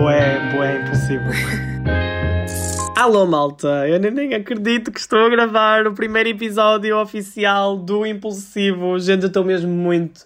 Boé, 0.00 0.50
boé, 0.50 0.80
impossível. 0.80 1.30
Alô 2.96 3.26
malta, 3.26 3.86
eu 3.86 4.00
nem 4.00 4.32
acredito 4.32 4.90
que 4.90 4.98
estou 4.98 5.18
a 5.18 5.28
gravar 5.28 5.86
o 5.86 5.92
primeiro 5.92 6.30
episódio 6.30 6.96
oficial 6.98 7.76
do 7.76 8.06
Impulsivo. 8.06 8.98
Gente, 8.98 9.24
eu 9.24 9.26
estou 9.26 9.44
mesmo 9.44 9.70
muito, 9.70 10.22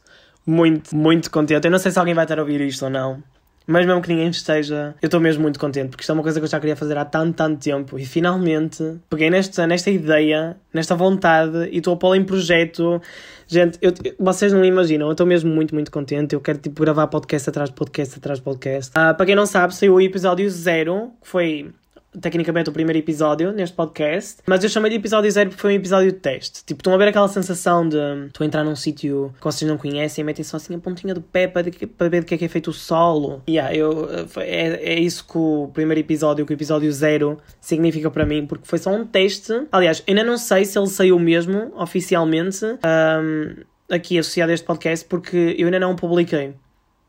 muito, 0.47 0.95
muito 0.95 1.29
contente. 1.29 1.65
Eu 1.65 1.73
não 1.73 1.81
sei 1.81 1.91
se 1.91 1.99
alguém 1.99 2.15
vai 2.15 2.25
estar 2.25 2.39
a 2.39 2.43
ouvir 2.43 2.61
isto 2.61 2.85
ou 2.85 2.91
não. 2.91 3.21
Mas 3.67 3.87
mesmo 3.87 4.03
que 4.03 4.09
ninguém 4.11 4.29
esteja, 4.29 4.95
eu 5.01 5.07
estou 5.07 5.19
mesmo 5.19 5.43
muito 5.43 5.59
contente, 5.59 5.89
porque 5.89 6.03
isto 6.03 6.11
é 6.11 6.13
uma 6.13 6.23
coisa 6.23 6.39
que 6.39 6.45
eu 6.45 6.51
já 6.51 6.61
queria 6.61 6.77
fazer 6.77 6.99
há 6.99 7.05
tanto, 7.05 7.35
tanto 7.35 7.63
tempo. 7.63 7.99
E 7.99 8.05
finalmente 8.05 8.99
peguei 9.09 9.31
nesta, 9.31 9.67
nesta 9.67 9.91
ideia, 9.91 10.57
nesta 10.73 10.95
vontade 10.95 11.69
e 11.71 11.79
estou 11.79 11.95
a 11.95 11.97
pô-la 11.97 12.17
em 12.19 12.25
projeto. 12.25 13.01
Gente, 13.47 13.79
eu, 13.81 13.93
vocês 14.19 14.53
não 14.53 14.65
imaginam, 14.65 15.07
eu 15.07 15.13
estou 15.13 15.27
mesmo 15.27 15.51
muito, 15.51 15.75
muito 15.75 15.91
contente. 15.91 16.35
Eu 16.35 16.41
quero 16.41 16.59
tipo 16.59 16.83
gravar 16.83 17.07
podcast 17.07 17.49
atrás 17.49 17.71
de 17.71 17.75
podcast 17.75 18.19
atrás 18.19 18.39
de 18.39 18.45
podcast. 18.45 18.91
Uh, 18.91 19.15
para 19.15 19.27
quem 19.27 19.35
não 19.35 19.47
sabe, 19.47 19.75
saiu 19.75 19.95
o 19.95 20.01
episódio 20.01 20.49
zero, 20.51 21.13
que 21.23 21.29
foi 21.29 21.73
tecnicamente 22.21 22.71
o 22.71 22.73
primeiro 22.73 22.99
episódio 22.99 23.53
neste 23.53 23.75
podcast, 23.75 24.43
mas 24.47 24.63
eu 24.63 24.71
chamei 24.71 24.91
de 24.91 24.97
episódio 24.97 25.31
zero 25.31 25.51
porque 25.51 25.61
foi 25.61 25.73
um 25.73 25.77
episódio 25.77 26.13
de 26.13 26.19
teste. 26.19 26.65
Tipo, 26.65 26.81
estão 26.81 26.95
a 26.95 26.97
ver 26.97 27.09
aquela 27.09 27.29
sensação 27.29 27.89
de 27.89 27.97
tu 28.33 28.45
entrar 28.45 28.65
num 28.65 28.77
sítio 28.77 29.35
que 29.39 29.45
vocês 29.45 29.69
não 29.69 29.77
conhecem 29.77 30.23
e 30.23 30.25
metem 30.25 30.45
só 30.45 30.57
assim 30.57 30.75
a 30.75 30.79
pontinha 30.79 31.15
do 31.15 31.21
pé 31.21 31.47
para, 31.47 31.65
para 31.97 32.09
ver 32.09 32.21
de 32.21 32.27
que 32.27 32.35
é 32.35 32.39
que 32.39 32.45
é 32.45 32.49
feito 32.49 32.71
o 32.71 32.73
solo. 32.73 33.43
Yeah, 33.49 33.75
eu, 33.75 34.09
é, 34.39 34.95
é 34.95 35.01
isso 35.01 35.27
que 35.27 35.37
o 35.37 35.71
primeiro 35.73 36.01
episódio, 36.01 36.47
que 36.47 36.53
o 36.53 36.55
episódio 36.55 36.91
zero 36.93 37.39
significa 37.61 38.11
para 38.11 38.25
mim, 38.25 38.47
porque 38.47 38.67
foi 38.67 38.79
só 38.79 38.91
um 38.91 39.05
teste. 39.05 39.53
Aliás, 39.73 40.03
ainda 40.09 40.25
não 40.25 40.39
sei 40.39 40.65
se 40.65 40.79
ele 40.79 40.89
saiu 40.89 41.19
mesmo 41.19 41.73
oficialmente 41.77 42.65
um, 42.65 43.63
aqui 43.91 44.19
associado 44.19 44.51
a 44.51 44.55
este 44.55 44.67
podcast, 44.67 45.05
porque 45.07 45.55
eu 45.59 45.67
ainda 45.67 45.81
não 45.81 45.93
o 45.93 45.97
publiquei. 45.97 46.55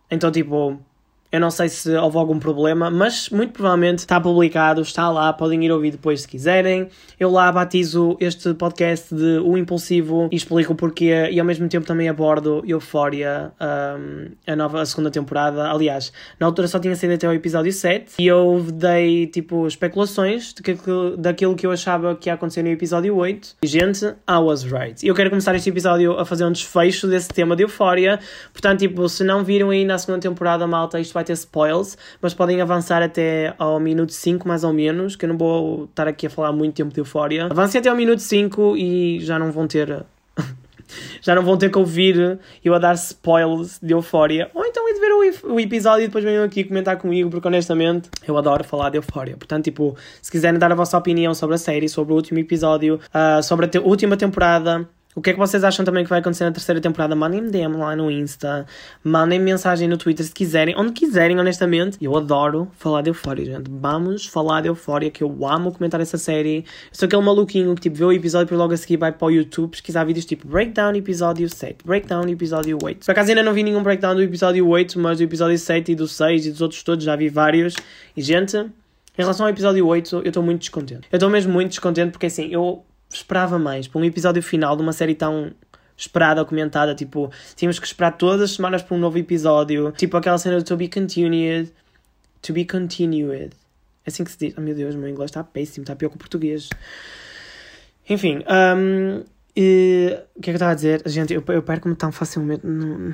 Então, 0.09 0.31
tipo, 0.31 0.79
eu 1.35 1.39
não 1.41 1.51
sei 1.51 1.67
se 1.67 1.93
houve 1.93 2.17
algum 2.17 2.39
problema, 2.39 2.89
mas 2.89 3.29
muito 3.29 3.51
provavelmente 3.51 3.99
está 3.99 4.21
publicado, 4.21 4.81
está 4.81 5.09
lá, 5.09 5.33
podem 5.33 5.65
ir 5.65 5.71
ouvir 5.71 5.91
depois 5.91 6.21
se 6.21 6.27
quiserem. 6.27 6.87
Eu 7.19 7.29
lá 7.29 7.51
batizo 7.51 8.15
este 8.21 8.53
podcast 8.53 9.13
de 9.13 9.39
O 9.39 9.57
Impulsivo 9.57 10.29
e 10.31 10.37
explico 10.37 10.71
o 10.71 10.75
porquê 10.77 11.27
e 11.29 11.37
ao 11.37 11.45
mesmo 11.45 11.67
tempo 11.67 11.85
também 11.85 12.07
abordo 12.07 12.63
Euphoria, 12.65 13.51
um, 13.59 14.31
a 14.47 14.55
nova 14.55 14.81
a 14.81 14.85
segunda 14.85 15.11
temporada. 15.11 15.69
Aliás, 15.69 16.13
na 16.39 16.45
altura 16.45 16.69
só 16.69 16.79
tinha 16.79 16.95
saído 16.95 17.15
até 17.15 17.27
o 17.27 17.33
episódio 17.33 17.73
7 17.73 18.13
e 18.17 18.27
eu 18.27 18.65
dei 18.73 19.27
tipo 19.27 19.67
especulações 19.67 20.53
de 20.53 20.63
que, 20.63 20.77
daquilo 21.17 21.53
que 21.53 21.67
eu 21.67 21.71
achava 21.71 22.15
que 22.15 22.29
ia 22.29 22.33
acontecer 22.35 22.63
no 22.63 22.69
episódio 22.69 23.13
8. 23.13 23.57
E 23.61 23.67
gente, 23.67 24.05
I 24.05 24.37
was 24.41 24.63
right. 24.63 25.05
Eu 25.05 25.13
quero 25.13 25.29
começar 25.29 25.53
este 25.53 25.69
episódio 25.69 26.17
a 26.17 26.23
fazer 26.23 26.45
um 26.45 26.51
desfecho 26.53 27.09
desse 27.09 27.27
tema 27.27 27.57
de 27.57 27.63
Euphoria. 27.63 28.21
Portanto, 28.53 28.79
tipo, 28.79 29.09
se 29.09 29.25
não 29.25 29.43
viram 29.43 29.69
aí 29.69 29.83
na 29.83 29.97
segunda 29.97 30.21
temporada, 30.21 30.65
malta, 30.65 30.97
isto 30.97 31.13
vai 31.13 31.24
ter 31.25 31.33
spoils, 31.33 31.97
mas 32.21 32.33
podem 32.33 32.61
avançar 32.61 33.01
até 33.01 33.53
ao 33.57 33.79
minuto 33.79 34.13
5 34.13 34.47
mais 34.47 34.63
ou 34.63 34.71
menos, 34.71 35.15
que 35.15 35.25
eu 35.25 35.29
não 35.29 35.37
vou 35.37 35.85
estar 35.85 36.07
aqui 36.07 36.27
a 36.27 36.29
falar 36.29 36.51
muito 36.51 36.75
tempo 36.75 36.93
de 36.93 36.99
euforia. 36.99 37.45
Avancem 37.45 37.79
até 37.79 37.89
ao 37.89 37.95
minuto 37.95 38.19
5 38.19 38.77
e 38.77 39.19
já 39.21 39.37
não 39.37 39.51
vão 39.51 39.67
ter 39.67 40.05
já 41.21 41.35
não 41.35 41.43
vão 41.43 41.57
ter 41.57 41.69
que 41.69 41.77
ouvir 41.77 42.39
eu 42.63 42.73
a 42.73 42.79
dar 42.79 42.93
spoilers 42.95 43.79
de 43.81 43.93
Eufória. 43.93 44.49
Ou 44.53 44.65
então 44.65 44.87
é 44.87 44.93
de 44.93 44.99
ver 44.99 45.11
o, 45.11 45.53
o 45.53 45.59
episódio 45.59 46.03
e 46.03 46.07
depois 46.07 46.23
venham 46.23 46.43
aqui 46.43 46.63
comentar 46.63 46.97
comigo, 46.97 47.29
porque 47.29 47.47
honestamente 47.47 48.09
eu 48.27 48.37
adoro 48.37 48.63
falar 48.63 48.89
de 48.89 48.97
Eufória. 48.97 49.35
Portanto, 49.37 49.65
tipo, 49.65 49.95
se 50.21 50.31
quiserem 50.31 50.59
dar 50.59 50.71
a 50.71 50.75
vossa 50.75 50.97
opinião 50.97 51.33
sobre 51.33 51.55
a 51.55 51.57
série, 51.57 51.89
sobre 51.89 52.13
o 52.13 52.15
último 52.15 52.39
episódio, 52.39 52.99
uh, 53.09 53.41
sobre 53.41 53.65
a 53.65 53.69
te 53.69 53.79
última 53.79 54.15
temporada, 54.15 54.87
o 55.15 55.21
que 55.21 55.29
é 55.29 55.33
que 55.33 55.39
vocês 55.39 55.63
acham 55.63 55.85
também 55.85 56.03
que 56.03 56.09
vai 56.09 56.19
acontecer 56.19 56.43
na 56.43 56.51
terceira 56.51 56.81
temporada? 56.81 57.15
Mandem-me 57.15 57.49
DM 57.49 57.77
lá 57.77 57.95
no 57.95 58.11
Insta, 58.11 58.65
mandem 59.01 59.39
mensagem 59.39 59.87
no 59.87 59.95
Twitter 59.97 60.25
se 60.25 60.31
quiserem, 60.33 60.75
onde 60.77 60.91
quiserem, 60.91 61.39
honestamente. 61.39 61.97
Eu 62.01 62.17
adoro 62.17 62.67
falar 62.73 63.01
de 63.01 63.11
Euphoria, 63.11 63.45
gente. 63.45 63.71
Vamos 63.71 64.25
falar 64.25 64.59
de 64.59 64.67
Euphoria, 64.67 65.09
que 65.09 65.23
eu 65.23 65.47
amo 65.47 65.71
comentar 65.71 66.01
essa 66.01 66.17
série. 66.17 66.57
Eu 66.57 66.63
sou 66.91 67.05
aquele 67.05 67.21
maluquinho 67.21 67.73
que 67.75 67.83
tipo 67.83 67.95
vê 67.95 68.03
o 68.03 68.11
episódio 68.11 68.53
e 68.53 68.57
logo 68.57 68.73
a 68.73 68.77
seguir 68.77 68.97
vai 68.97 69.13
para 69.13 69.25
o 69.25 69.31
YouTube 69.31 69.71
pesquisar 69.71 70.03
vídeos 70.03 70.25
tipo 70.25 70.45
Breakdown 70.49 70.93
episódio 70.95 71.47
7, 71.47 71.77
Breakdown 71.85 72.27
episódio 72.27 72.77
8. 72.83 73.05
Por 73.05 73.11
acaso 73.11 73.29
ainda 73.29 73.41
não 73.41 73.53
vi 73.53 73.63
nenhum 73.63 73.81
breakdown 73.81 74.15
do 74.15 74.21
episódio 74.21 74.67
8, 74.67 74.99
mas 74.99 75.19
do 75.19 75.23
episódio 75.23 75.57
7 75.57 75.93
e 75.93 75.95
do 75.95 76.09
6 76.09 76.47
e 76.47 76.51
dos 76.51 76.59
outros 76.59 76.83
todos 76.83 77.05
já 77.05 77.15
vi 77.15 77.29
vários. 77.29 77.73
E 78.17 78.21
gente, 78.21 78.57
em 78.57 78.71
relação 79.17 79.45
ao 79.45 79.49
episódio 79.49 79.87
8, 79.87 80.17
eu 80.17 80.27
estou 80.27 80.43
muito 80.43 80.59
descontente. 80.59 81.07
Eu 81.09 81.15
estou 81.15 81.29
mesmo 81.29 81.53
muito 81.53 81.69
descontente 81.69 82.11
porque 82.11 82.25
assim, 82.25 82.49
eu 82.51 82.83
esperava 83.09 83.57
mais. 83.59 83.87
Para 83.87 84.01
um 84.01 84.05
episódio 84.05 84.41
final 84.41 84.75
de 84.75 84.81
uma 84.81 84.93
série 84.93 85.15
tão 85.15 85.51
esperada 85.97 86.41
ou 86.41 86.47
comentada, 86.47 86.93
tipo, 86.93 87.31
tínhamos 87.55 87.79
que 87.79 87.85
esperar 87.85 88.11
todas 88.11 88.41
as 88.41 88.51
semanas 88.51 88.81
para 88.81 88.95
um 88.95 88.99
novo 88.99 89.17
episódio. 89.17 89.91
Tipo 89.91 90.17
aquela 90.17 90.37
cena 90.37 90.57
do 90.57 90.63
To 90.63 90.75
Be 90.75 90.87
Continued. 90.87 91.71
To 92.41 92.53
Be 92.53 92.65
Continued. 92.65 93.51
É 94.05 94.09
assim 94.09 94.23
que 94.23 94.31
se 94.31 94.37
diz. 94.37 94.53
Oh 94.57 94.61
meu 94.61 94.75
Deus, 94.75 94.95
meu 94.95 95.09
inglês 95.09 95.31
está 95.31 95.43
péssimo, 95.43 95.83
está 95.83 95.95
pior 95.95 96.09
que 96.09 96.15
o 96.15 96.19
português. 96.19 96.69
Enfim, 98.07 98.43
um, 98.77 99.23
e, 99.55 100.19
o 100.35 100.41
que 100.41 100.49
é 100.49 100.51
que 100.51 100.51
eu 100.51 100.55
estava 100.55 100.73
a 100.73 100.75
dizer? 100.75 101.01
Gente, 101.07 101.33
eu, 101.33 101.43
eu 101.47 101.63
perco-me 101.63 101.95
tão 101.95 102.11
facilmente. 102.11 102.65
No, 102.65 103.13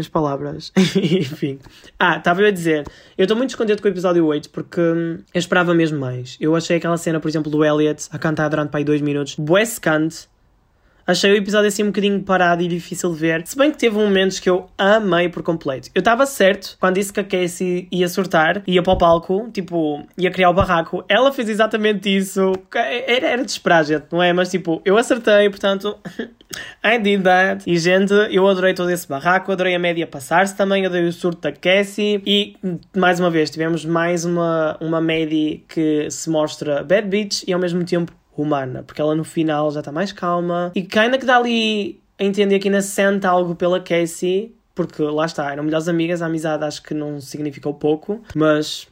as 0.00 0.08
palavras. 0.08 0.72
Enfim. 0.96 1.58
Ah, 1.98 2.16
estava 2.16 2.42
eu 2.42 2.48
a 2.48 2.50
dizer. 2.50 2.84
Eu 3.16 3.24
estou 3.24 3.36
muito 3.36 3.50
descontente 3.50 3.80
com 3.82 3.88
o 3.88 3.90
episódio 3.90 4.24
8 4.24 4.50
porque 4.50 4.80
hum, 4.80 5.18
eu 5.34 5.38
esperava 5.38 5.74
mesmo 5.74 5.98
mais. 5.98 6.36
Eu 6.40 6.54
achei 6.54 6.76
aquela 6.76 6.96
cena, 6.96 7.20
por 7.20 7.28
exemplo, 7.28 7.50
do 7.50 7.64
Elliot 7.64 8.08
a 8.10 8.18
cantar 8.18 8.48
durante 8.48 8.70
para 8.70 8.78
aí 8.78 8.84
dois 8.84 9.00
minutos. 9.00 9.34
Bué 9.36 9.64
secante 9.64 10.28
Achei 11.08 11.32
o 11.32 11.36
episódio 11.36 11.68
assim 11.68 11.84
um 11.84 11.86
bocadinho 11.86 12.22
parado 12.22 12.62
e 12.62 12.68
difícil 12.68 13.10
de 13.14 13.18
ver. 13.18 13.46
Se 13.46 13.56
bem 13.56 13.70
que 13.70 13.78
teve 13.78 13.96
momentos 13.96 14.38
que 14.38 14.50
eu 14.50 14.68
amei 14.76 15.30
por 15.30 15.42
completo. 15.42 15.88
Eu 15.94 16.00
estava 16.00 16.26
certo 16.26 16.76
quando 16.78 16.96
disse 16.96 17.10
que 17.10 17.18
a 17.18 17.24
Cassie 17.24 17.88
ia 17.90 18.06
surtar, 18.10 18.62
ia 18.66 18.82
para 18.82 18.92
o 18.92 18.98
palco, 18.98 19.48
tipo, 19.50 20.06
ia 20.18 20.30
criar 20.30 20.50
o 20.50 20.52
barraco. 20.52 21.02
Ela 21.08 21.32
fez 21.32 21.48
exatamente 21.48 22.14
isso. 22.14 22.52
Era, 22.74 23.26
era 23.26 23.42
de 23.42 23.50
esperar, 23.50 23.86
gente, 23.86 24.04
não 24.12 24.22
é? 24.22 24.34
Mas 24.34 24.50
tipo, 24.50 24.82
eu 24.84 24.98
acertei, 24.98 25.48
portanto. 25.48 25.96
I 26.84 26.98
did 26.98 27.22
that. 27.22 27.64
E 27.66 27.78
gente, 27.78 28.12
eu 28.30 28.46
adorei 28.46 28.74
todo 28.74 28.90
esse 28.90 29.08
barraco, 29.08 29.50
adorei 29.50 29.74
a 29.74 29.78
média 29.78 30.06
passar-se 30.06 30.54
também, 30.56 30.84
adorei 30.84 31.06
o 31.06 31.12
surto 31.12 31.40
da 31.40 31.52
Cassie. 31.52 32.22
E 32.26 32.54
mais 32.94 33.18
uma 33.18 33.30
vez, 33.30 33.48
tivemos 33.48 33.82
mais 33.84 34.26
uma, 34.26 34.76
uma 34.78 35.00
média 35.00 35.58
que 35.68 36.10
se 36.10 36.28
mostra 36.28 36.82
bad 36.82 37.08
bitch 37.08 37.44
e 37.46 37.52
ao 37.54 37.60
mesmo 37.60 37.82
tempo 37.84 38.12
humana, 38.42 38.82
porque 38.82 39.00
ela 39.00 39.14
no 39.14 39.24
final 39.24 39.70
já 39.70 39.80
está 39.80 39.92
mais 39.92 40.12
calma. 40.12 40.72
E 40.74 40.86
ainda 40.98 41.18
que 41.18 41.26
dá 41.26 41.36
ali 41.36 42.00
a 42.18 42.24
entender 42.24 42.58
que 42.58 42.68
ainda 42.68 42.82
sente 42.82 43.26
algo 43.26 43.54
pela 43.54 43.80
Casey, 43.80 44.54
porque 44.74 45.02
lá 45.02 45.26
está, 45.26 45.50
eram 45.52 45.64
melhores 45.64 45.88
amigas, 45.88 46.22
a 46.22 46.26
amizade 46.26 46.64
acho 46.64 46.82
que 46.82 46.94
não 46.94 47.20
significou 47.20 47.74
pouco, 47.74 48.20
mas 48.34 48.86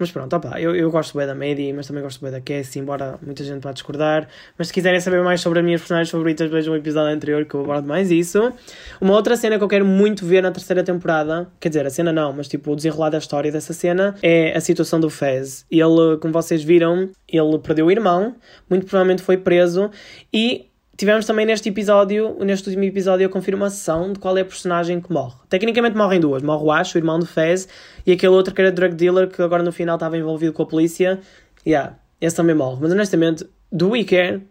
mas 0.00 0.10
pronto, 0.10 0.34
opa, 0.34 0.58
eu, 0.58 0.74
eu 0.74 0.90
gosto 0.90 1.16
bem 1.16 1.26
da 1.26 1.34
Maddie, 1.34 1.74
mas 1.74 1.86
também 1.86 2.02
gosto 2.02 2.22
bem 2.22 2.32
da 2.32 2.40
Cassie, 2.40 2.80
embora 2.80 3.18
muita 3.22 3.44
gente 3.44 3.62
vá 3.62 3.70
discordar. 3.70 4.26
Mas 4.56 4.68
se 4.68 4.72
quiserem 4.72 4.98
saber 4.98 5.22
mais 5.22 5.42
sobre 5.42 5.58
as 5.58 5.64
minhas 5.64 5.82
personagens 5.82 6.10
favoritas, 6.10 6.50
vejam 6.50 6.72
o 6.72 6.76
episódio 6.76 7.14
anterior 7.14 7.44
que 7.44 7.54
eu 7.54 7.60
abordo 7.60 7.86
mais 7.86 8.10
isso. 8.10 8.50
Uma 8.98 9.14
outra 9.14 9.36
cena 9.36 9.58
que 9.58 9.64
eu 9.64 9.68
quero 9.68 9.84
muito 9.84 10.24
ver 10.24 10.42
na 10.42 10.50
terceira 10.50 10.82
temporada, 10.82 11.48
quer 11.60 11.68
dizer, 11.68 11.84
a 11.84 11.90
cena 11.90 12.12
não, 12.12 12.32
mas 12.32 12.48
tipo 12.48 12.72
o 12.72 12.76
desenrolar 12.76 13.10
da 13.10 13.18
história 13.18 13.52
dessa 13.52 13.74
cena, 13.74 14.14
é 14.22 14.56
a 14.56 14.60
situação 14.60 14.98
do 14.98 15.10
Fez. 15.10 15.66
Ele, 15.70 16.16
como 16.18 16.32
vocês 16.32 16.64
viram, 16.64 17.10
ele 17.28 17.58
perdeu 17.58 17.86
o 17.86 17.90
irmão, 17.90 18.34
muito 18.70 18.86
provavelmente 18.86 19.20
foi 19.20 19.36
preso 19.36 19.90
e 20.32 20.69
Tivemos 21.00 21.24
também 21.24 21.46
neste 21.46 21.66
episódio, 21.70 22.36
neste 22.40 22.68
último 22.68 22.84
episódio, 22.84 23.26
a 23.26 23.30
confirmação 23.30 24.12
de 24.12 24.18
qual 24.18 24.36
é 24.36 24.42
a 24.42 24.44
personagem 24.44 25.00
que 25.00 25.10
morre. 25.10 25.34
Tecnicamente 25.48 25.96
morrem 25.96 26.20
duas. 26.20 26.42
Morre 26.42 26.62
o 26.62 26.70
Ash, 26.70 26.94
o 26.94 26.98
irmão 26.98 27.18
de 27.18 27.24
Fez, 27.24 27.66
e 28.06 28.12
aquele 28.12 28.34
outro 28.34 28.54
que 28.54 28.60
era 28.60 28.70
drug 28.70 28.94
dealer 28.94 29.26
que 29.26 29.40
agora 29.40 29.62
no 29.62 29.72
final 29.72 29.96
estava 29.96 30.18
envolvido 30.18 30.52
com 30.52 30.62
a 30.62 30.66
polícia. 30.66 31.18
Yeah, 31.66 31.94
esse 32.20 32.36
também 32.36 32.54
morre. 32.54 32.80
Mas 32.82 32.92
honestamente, 32.92 33.48
do 33.72 33.88
we 33.88 34.04
care? 34.04 34.42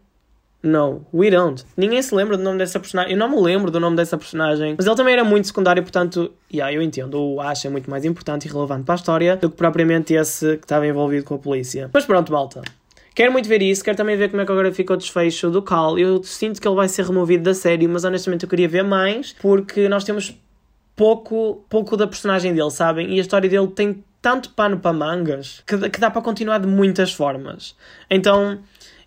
No, 0.63 1.05
we 1.13 1.29
don't. 1.29 1.63
Ninguém 1.77 2.01
se 2.01 2.15
lembra 2.15 2.35
do 2.35 2.41
nome 2.41 2.57
dessa 2.57 2.79
personagem. 2.79 3.11
Eu 3.11 3.19
não 3.19 3.29
me 3.29 3.39
lembro 3.39 3.69
do 3.69 3.79
nome 3.79 3.95
dessa 3.95 4.17
personagem. 4.17 4.73
Mas 4.75 4.87
ele 4.87 4.95
também 4.95 5.13
era 5.13 5.23
muito 5.23 5.45
secundário, 5.45 5.83
portanto, 5.83 6.33
yeah, 6.51 6.73
eu 6.73 6.81
entendo. 6.81 7.13
O 7.13 7.39
Ash 7.39 7.63
é 7.63 7.69
muito 7.69 7.87
mais 7.91 8.03
importante 8.05 8.47
e 8.47 8.51
relevante 8.51 8.85
para 8.85 8.95
a 8.95 8.97
história 8.97 9.37
do 9.37 9.51
que 9.51 9.55
propriamente 9.55 10.15
esse 10.15 10.57
que 10.57 10.65
estava 10.65 10.87
envolvido 10.87 11.25
com 11.25 11.35
a 11.35 11.37
polícia. 11.37 11.91
Mas 11.93 12.07
pronto, 12.07 12.33
malta. 12.33 12.63
Quero 13.19 13.33
muito 13.33 13.49
ver 13.49 13.61
isso, 13.61 13.83
quero 13.83 13.97
também 13.97 14.15
ver 14.15 14.29
como 14.29 14.41
é 14.41 14.45
que 14.45 14.51
agora 14.53 14.71
fica 14.71 14.93
o 14.93 14.95
desfecho 14.95 15.49
do 15.49 15.61
Cal. 15.61 15.99
Eu 15.99 16.23
sinto 16.23 16.61
que 16.61 16.65
ele 16.65 16.77
vai 16.77 16.87
ser 16.87 17.03
removido 17.03 17.43
da 17.43 17.53
série, 17.53 17.85
mas 17.85 18.05
honestamente 18.05 18.43
eu 18.43 18.49
queria 18.49 18.69
ver 18.69 18.81
mais, 18.81 19.35
porque 19.41 19.89
nós 19.89 20.05
temos 20.05 20.39
pouco, 20.95 21.65
pouco 21.67 21.97
da 21.97 22.07
personagem 22.07 22.53
dele, 22.53 22.71
sabem? 22.71 23.13
E 23.13 23.17
a 23.17 23.21
história 23.21 23.49
dele 23.49 23.67
tem 23.67 24.05
tanto 24.21 24.51
pano 24.51 24.79
para 24.79 24.93
mangas 24.93 25.61
que, 25.67 25.89
que 25.89 25.99
dá 25.99 26.09
para 26.09 26.21
continuar 26.21 26.59
de 26.59 26.67
muitas 26.67 27.11
formas. 27.11 27.75
Então, 28.09 28.57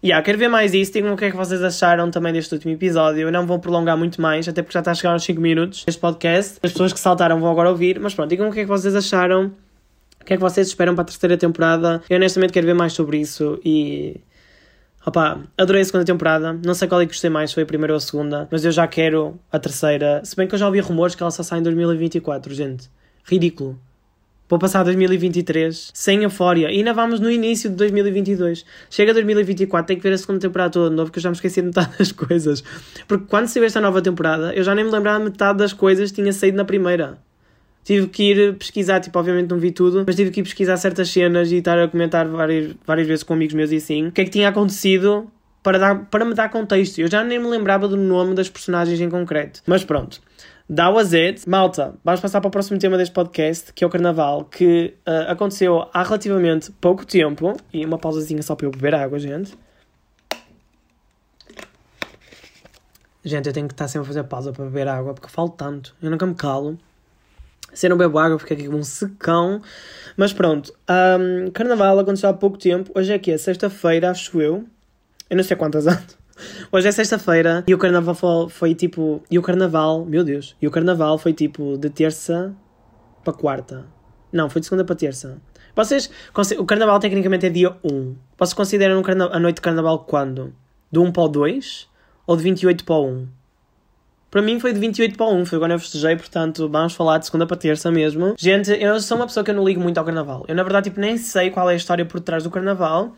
yeah, 0.05 0.23
quero 0.23 0.37
ver 0.37 0.49
mais 0.49 0.75
isso. 0.75 0.93
Digam 0.93 1.15
o 1.15 1.17
que 1.17 1.25
é 1.25 1.31
que 1.31 1.37
vocês 1.39 1.63
acharam 1.63 2.11
também 2.11 2.35
deste 2.35 2.53
último 2.53 2.75
episódio. 2.75 3.23
Eu 3.23 3.33
não 3.33 3.47
vou 3.47 3.61
prolongar 3.61 3.97
muito 3.97 4.21
mais, 4.21 4.47
até 4.47 4.61
porque 4.61 4.75
já 4.75 4.81
está 4.81 4.91
a 4.91 4.95
chegar 4.95 5.15
aos 5.15 5.25
5 5.25 5.41
minutos 5.41 5.85
este 5.87 5.99
podcast. 5.99 6.59
As 6.63 6.71
pessoas 6.71 6.93
que 6.93 7.01
saltaram 7.01 7.41
vão 7.41 7.51
agora 7.51 7.71
ouvir, 7.71 7.99
mas 7.99 8.13
pronto, 8.13 8.29
digam 8.29 8.51
o 8.51 8.53
que 8.53 8.61
é 8.61 8.63
que 8.65 8.69
vocês 8.69 8.95
acharam. 8.95 9.53
O 10.23 10.25
que 10.25 10.35
é 10.35 10.37
que 10.37 10.41
vocês 10.41 10.69
esperam 10.69 10.95
para 10.95 11.03
a 11.03 11.05
terceira 11.07 11.37
temporada? 11.37 12.01
Eu 12.09 12.17
honestamente 12.17 12.53
quero 12.53 12.65
ver 12.65 12.75
mais 12.75 12.93
sobre 12.93 13.19
isso 13.19 13.61
e. 13.65 14.21
Opa, 15.05 15.41
adorei 15.59 15.83
a 15.83 15.85
segunda 15.85 16.05
temporada. 16.05 16.53
Não 16.65 16.75
sei 16.75 16.87
qual 16.87 17.01
é 17.01 17.05
que 17.05 17.11
gostei 17.11 17.29
mais, 17.29 17.53
foi 17.53 17.65
a 17.65 17.67
primeira 17.67 17.93
ou 17.93 17.97
a 17.97 18.01
segunda, 18.01 18.47
mas 18.49 18.65
eu 18.65 18.71
já 18.71 18.87
quero 18.87 19.37
a 19.51 19.59
terceira. 19.59 20.23
Se 20.25 20.37
bem 20.37 20.47
que 20.47 20.55
eu 20.55 20.59
já 20.61 20.67
ouvi 20.67 20.79
rumores 20.79 21.17
que 21.17 21.23
ela 21.25 21.33
só 21.33 21.43
sai 21.43 21.59
em 21.59 21.63
2024, 21.65 22.55
gente. 22.55 22.89
Ridículo. 23.25 23.77
Vou 24.49 24.61
passar 24.61 24.85
2023 24.85 25.91
sem 25.93 26.23
euforia. 26.23 26.71
E 26.71 26.77
ainda 26.77 26.93
vamos 26.93 27.19
no 27.19 27.29
início 27.29 27.69
de 27.69 27.75
2022. 27.75 28.65
Chega 28.91 29.13
2024, 29.13 29.89
tem 29.89 29.97
que 29.97 30.03
ver 30.05 30.15
a 30.15 30.19
segunda 30.19 30.39
temporada 30.39 30.71
toda 30.71 30.89
de 30.89 30.95
novo, 30.95 31.11
que 31.11 31.19
eu 31.19 31.23
já 31.23 31.31
me 31.31 31.35
esqueci 31.35 31.63
de 31.63 31.67
metade 31.67 31.91
das 31.99 32.13
coisas. 32.13 32.63
Porque 33.09 33.27
quando 33.29 33.49
saiu 33.49 33.65
esta 33.65 33.81
nova 33.81 34.01
temporada, 34.01 34.55
eu 34.55 34.63
já 34.63 34.73
nem 34.73 34.85
me 34.85 34.91
lembrava 34.93 35.19
de 35.19 35.25
metade 35.25 35.59
das 35.59 35.73
coisas 35.73 36.13
que 36.13 36.23
tinha 36.23 36.33
saído 36.33 36.57
na 36.57 36.65
primeira. 36.65 37.19
Tive 37.85 38.07
que 38.09 38.31
ir 38.31 38.55
pesquisar, 38.57 39.01
tipo, 39.01 39.19
obviamente 39.19 39.51
não 39.51 39.59
vi 39.59 39.73
tudo, 39.73 40.05
mas 40.07 40.15
tive 40.15 40.31
que 40.31 40.41
ir 40.41 40.45
pesquisar 40.45 40.77
certas 40.77 41.11
cenas 41.11 41.51
e 41.51 41.57
estar 41.57 41.79
a 41.79 41.89
comentar 41.89 42.29
várias, 42.29 42.75
várias 42.87 43.07
vezes 43.07 43.25
com 43.25 43.35
amigos 43.35 43.55
meus 43.55 43.73
e 43.73 43.77
assim. 43.77 44.07
O 44.07 44.13
que 44.13 44.21
é 44.21 44.25
que 44.25 44.31
tinha 44.31 44.49
acontecido 44.49 45.29
para, 45.63 45.79
dar, 45.79 46.07
para 46.07 46.25
me 46.25 46.35
dar 46.35 46.51
contexto. 46.51 47.01
Eu 47.01 47.09
já 47.09 47.23
nem 47.23 47.39
me 47.39 47.47
lembrava 47.47 47.87
do 47.87 47.97
nome 47.97 48.35
das 48.35 48.49
personagens 48.49 49.01
em 49.01 49.09
concreto. 49.09 49.63
Mas 49.67 49.85
pronto. 49.85 50.21
That 50.75 50.93
was 50.93 51.13
it. 51.13 51.49
Malta, 51.49 51.95
vamos 52.05 52.21
passar 52.21 52.41
para 52.41 52.49
o 52.49 52.51
próximo 52.51 52.79
tema 52.79 52.97
deste 52.97 53.13
podcast, 53.13 53.73
que 53.73 53.85
é 53.85 53.87
o 53.87 53.91
Carnaval, 53.91 54.45
que 54.45 54.95
uh, 55.07 55.31
aconteceu 55.31 55.89
há 55.93 56.03
relativamente 56.03 56.71
pouco 56.73 57.07
tempo. 57.07 57.57
E 57.73 57.85
uma 57.85 57.99
pausazinha 57.99 58.43
só 58.43 58.55
para 58.55 58.67
eu 58.67 58.71
beber 58.71 58.95
água, 58.95 59.19
gente. 59.19 59.55
Gente, 63.25 63.47
eu 63.47 63.53
tenho 63.53 63.69
que 63.69 63.75
estar 63.75 63.87
sempre 63.87 64.07
a 64.07 64.09
fazer 64.09 64.25
pausa 64.25 64.53
para 64.53 64.65
beber 64.65 64.89
água, 64.89 65.15
porque 65.15 65.29
falo 65.29 65.51
tanto. 65.51 65.95
Eu 66.03 66.11
nunca 66.11 66.27
me 66.27 66.35
calo. 66.35 66.77
Se 67.73 67.87
eu 67.87 67.91
não 67.91 67.97
bebo 67.97 68.19
água, 68.19 68.39
fica 68.39 68.55
aqui 68.55 68.69
com 68.69 68.77
um 68.77 68.83
secão. 68.83 69.61
Mas 70.17 70.33
pronto, 70.33 70.73
um, 70.89 71.51
Carnaval 71.51 71.99
aconteceu 71.99 72.29
há 72.29 72.35
pouco 72.35 72.59
tempo. 72.59 72.91
Hoje 72.95 73.13
é 73.13 73.19
que 73.19 73.31
é 73.31 73.39
sexta-feira, 73.39 74.11
acho 74.11 74.41
eu. 74.41 74.65
Eu 75.31 75.37
não 75.37 75.45
sei 75.45 75.57
quantas 75.57 75.87
anos. 75.87 76.19
Hoje 76.71 76.89
é 76.89 76.93
sexta-feira 76.93 77.63
e 77.67 77.75
o 77.75 77.79
carnaval 77.79 78.49
foi, 78.49 78.75
tipo. 78.75 79.23
E 79.31 79.39
o 79.39 79.43
carnaval, 79.43 80.05
meu 80.05 80.25
Deus, 80.25 80.57
e 80.61 80.67
o 80.67 80.71
carnaval 80.71 81.19
foi 81.19 81.33
tipo 81.33 81.77
de 81.79 81.89
terça 81.89 82.55
para 83.23 83.33
quarta. 83.33 83.87
Não, 84.33 84.49
foi 84.51 84.61
de 84.61 84.67
segunda 84.67 84.85
para 84.85 84.97
terça. 84.97 85.41
Vocês. 85.75 86.11
O 86.59 86.65
carnaval 86.65 86.99
tecnicamente 86.99 87.47
é 87.47 87.51
dia 87.51 87.77
1. 87.85 88.15
Vocês 88.39 88.55
consideram 88.55 89.03
a 89.31 89.39
noite 89.39 89.57
de 89.57 89.63
carnaval 89.63 90.01
quando? 90.01 90.55
Do 90.91 91.03
1 91.03 91.13
para 91.13 91.23
o 91.23 91.29
2 91.29 91.89
ou 92.27 92.37
de 92.37 92.43
28 92.43 92.85
para 92.85 92.95
o 92.95 93.07
1? 93.09 93.29
Para 94.33 94.41
mim 94.41 94.59
foi 94.59 94.73
de 94.73 94.81
28 94.81 95.15
para 95.15 95.27
o 95.27 95.35
1, 95.35 95.45
foi 95.45 95.59
quando 95.59 95.73
eu 95.73 95.79
festejei, 95.79 96.17
portanto 96.17 96.67
vamos 96.67 96.95
falar 96.95 97.19
de 97.19 97.27
segunda 97.27 97.47
para 97.47 97.55
terça 97.55 97.91
mesmo. 97.91 98.35
Gente, 98.39 98.71
eu 98.71 98.99
sou 98.99 99.19
uma 99.19 99.27
pessoa 99.27 99.45
que 99.45 99.51
eu 99.51 99.55
não 99.55 99.63
ligo 99.63 99.79
muito 99.79 99.99
ao 99.99 100.05
carnaval. 100.07 100.43
Eu 100.49 100.55
na 100.55 100.63
verdade 100.63 100.89
tipo, 100.89 100.99
nem 100.99 101.19
sei 101.19 101.51
qual 101.51 101.69
é 101.69 101.75
a 101.75 101.77
história 101.77 102.03
por 102.07 102.19
trás 102.19 102.43
do 102.43 102.51
carnaval. 102.51 103.15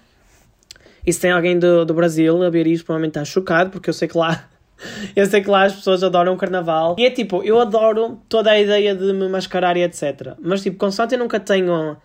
E 1.06 1.12
se 1.12 1.20
tem 1.20 1.30
alguém 1.30 1.56
do, 1.56 1.84
do 1.84 1.94
Brasil 1.94 2.42
a 2.42 2.50
ver 2.50 2.66
isto, 2.66 2.84
provavelmente 2.84 3.12
está 3.12 3.24
chocado, 3.24 3.70
porque 3.70 3.88
eu 3.88 3.94
sei 3.94 4.08
que 4.08 4.18
lá. 4.18 4.48
Eu 5.14 5.24
sei 5.26 5.40
que 5.40 5.48
lá 5.48 5.62
as 5.62 5.72
pessoas 5.72 6.02
adoram 6.02 6.34
o 6.34 6.36
carnaval. 6.36 6.96
E 6.98 7.06
é 7.06 7.10
tipo, 7.10 7.44
eu 7.44 7.60
adoro 7.60 8.20
toda 8.28 8.50
a 8.50 8.60
ideia 8.60 8.92
de 8.92 9.12
me 9.12 9.28
mascarar 9.28 9.76
e 9.76 9.84
etc. 9.84 10.34
Mas 10.42 10.62
tipo, 10.62 10.76
constante 10.76 11.14
eu 11.14 11.18
nunca 11.18 11.38
tenho 11.38 11.96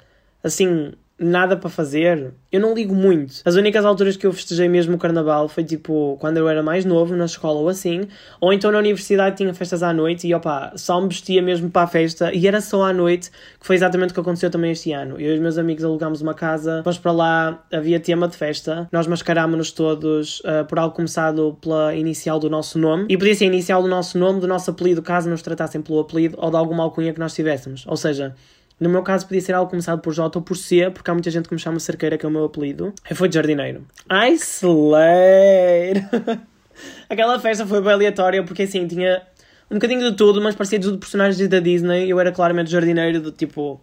assim 0.43 0.93
nada 1.19 1.57
para 1.57 1.69
fazer, 1.69 2.33
eu 2.51 2.59
não 2.59 2.73
ligo 2.73 2.95
muito. 2.95 3.41
As 3.45 3.55
únicas 3.55 3.85
alturas 3.85 4.15
que 4.15 4.25
eu 4.25 4.33
festejei 4.33 4.67
mesmo 4.67 4.95
o 4.95 4.97
carnaval 4.97 5.47
foi 5.47 5.63
tipo 5.63 6.17
quando 6.19 6.37
eu 6.37 6.47
era 6.47 6.63
mais 6.63 6.85
novo, 6.85 7.15
na 7.15 7.25
escola 7.25 7.59
ou 7.59 7.69
assim, 7.69 8.07
ou 8.39 8.53
então 8.53 8.71
na 8.71 8.79
universidade 8.79 9.37
tinha 9.37 9.53
festas 9.53 9.83
à 9.83 9.93
noite 9.93 10.27
e 10.27 10.33
opa, 10.33 10.73
só 10.75 10.99
me 11.01 11.07
vestia 11.07 11.41
mesmo 11.41 11.69
para 11.69 11.83
a 11.83 11.87
festa 11.87 12.33
e 12.33 12.47
era 12.47 12.61
só 12.61 12.83
à 12.83 12.93
noite, 12.93 13.29
que 13.59 13.65
foi 13.65 13.75
exatamente 13.75 14.11
o 14.11 14.13
que 14.13 14.19
aconteceu 14.19 14.49
também 14.49 14.71
este 14.71 14.91
ano. 14.91 15.19
Eu 15.19 15.33
e 15.33 15.35
os 15.35 15.41
meus 15.41 15.57
amigos 15.57 15.83
alugámos 15.83 16.21
uma 16.21 16.33
casa, 16.33 16.81
fomos 16.83 16.97
para 16.97 17.11
lá, 17.11 17.63
havia 17.71 17.99
tema 17.99 18.27
de 18.27 18.37
festa, 18.37 18.87
nós 18.91 19.07
mascarámos-nos 19.07 19.71
todos 19.71 20.39
uh, 20.39 20.65
por 20.67 20.79
algo 20.79 20.95
começado 20.95 21.57
pela 21.61 21.93
inicial 21.95 22.39
do 22.39 22.49
nosso 22.49 22.79
nome 22.79 23.05
e 23.09 23.17
podia 23.17 23.35
ser 23.35 23.45
inicial 23.45 23.81
do 23.81 23.87
nosso 23.87 24.17
nome, 24.17 24.39
do 24.39 24.47
nosso 24.47 24.71
apelido, 24.71 25.01
caso 25.01 25.29
nos 25.29 25.41
tratassem 25.41 25.81
pelo 25.81 25.99
apelido 25.99 26.37
ou 26.39 26.49
de 26.49 26.57
alguma 26.57 26.83
alcunha 26.83 27.13
que 27.13 27.19
nós 27.19 27.33
tivéssemos. 27.33 27.85
Ou 27.87 27.97
seja, 27.97 28.35
no 28.79 28.89
meu 28.89 29.03
caso 29.03 29.25
podia 29.25 29.41
ser 29.41 29.53
algo 29.53 29.69
começado 29.69 29.99
por 29.99 30.13
J 30.13 30.37
ou 30.39 30.43
por 30.43 30.55
C, 30.55 30.89
porque 30.89 31.11
há 31.11 31.13
muita 31.13 31.29
gente 31.29 31.49
que 31.49 31.53
me 31.53 31.59
chama 31.59 31.79
Cerqueira, 31.79 32.17
que 32.17 32.25
é 32.25 32.29
o 32.29 32.31
meu 32.31 32.45
apelido. 32.45 32.93
Eu 33.09 33.15
fui 33.15 33.27
de 33.27 33.35
jardineiro. 33.35 33.85
Ai, 34.07 34.33
Slayer! 34.33 36.07
Aquela 37.09 37.37
festa 37.39 37.67
foi 37.67 37.81
bem 37.81 37.91
aleatória, 37.91 38.41
porque 38.43 38.63
assim, 38.63 38.87
tinha 38.87 39.21
um 39.69 39.75
bocadinho 39.75 40.09
de 40.09 40.15
tudo, 40.15 40.41
mas 40.41 40.55
parecia 40.55 40.79
tudo 40.79 40.97
personagens 40.97 41.45
da 41.49 41.59
Disney. 41.59 42.09
Eu 42.09 42.19
era 42.19 42.31
claramente 42.31 42.71
jardineiro 42.71 43.19
do 43.19 43.33
tipo, 43.33 43.81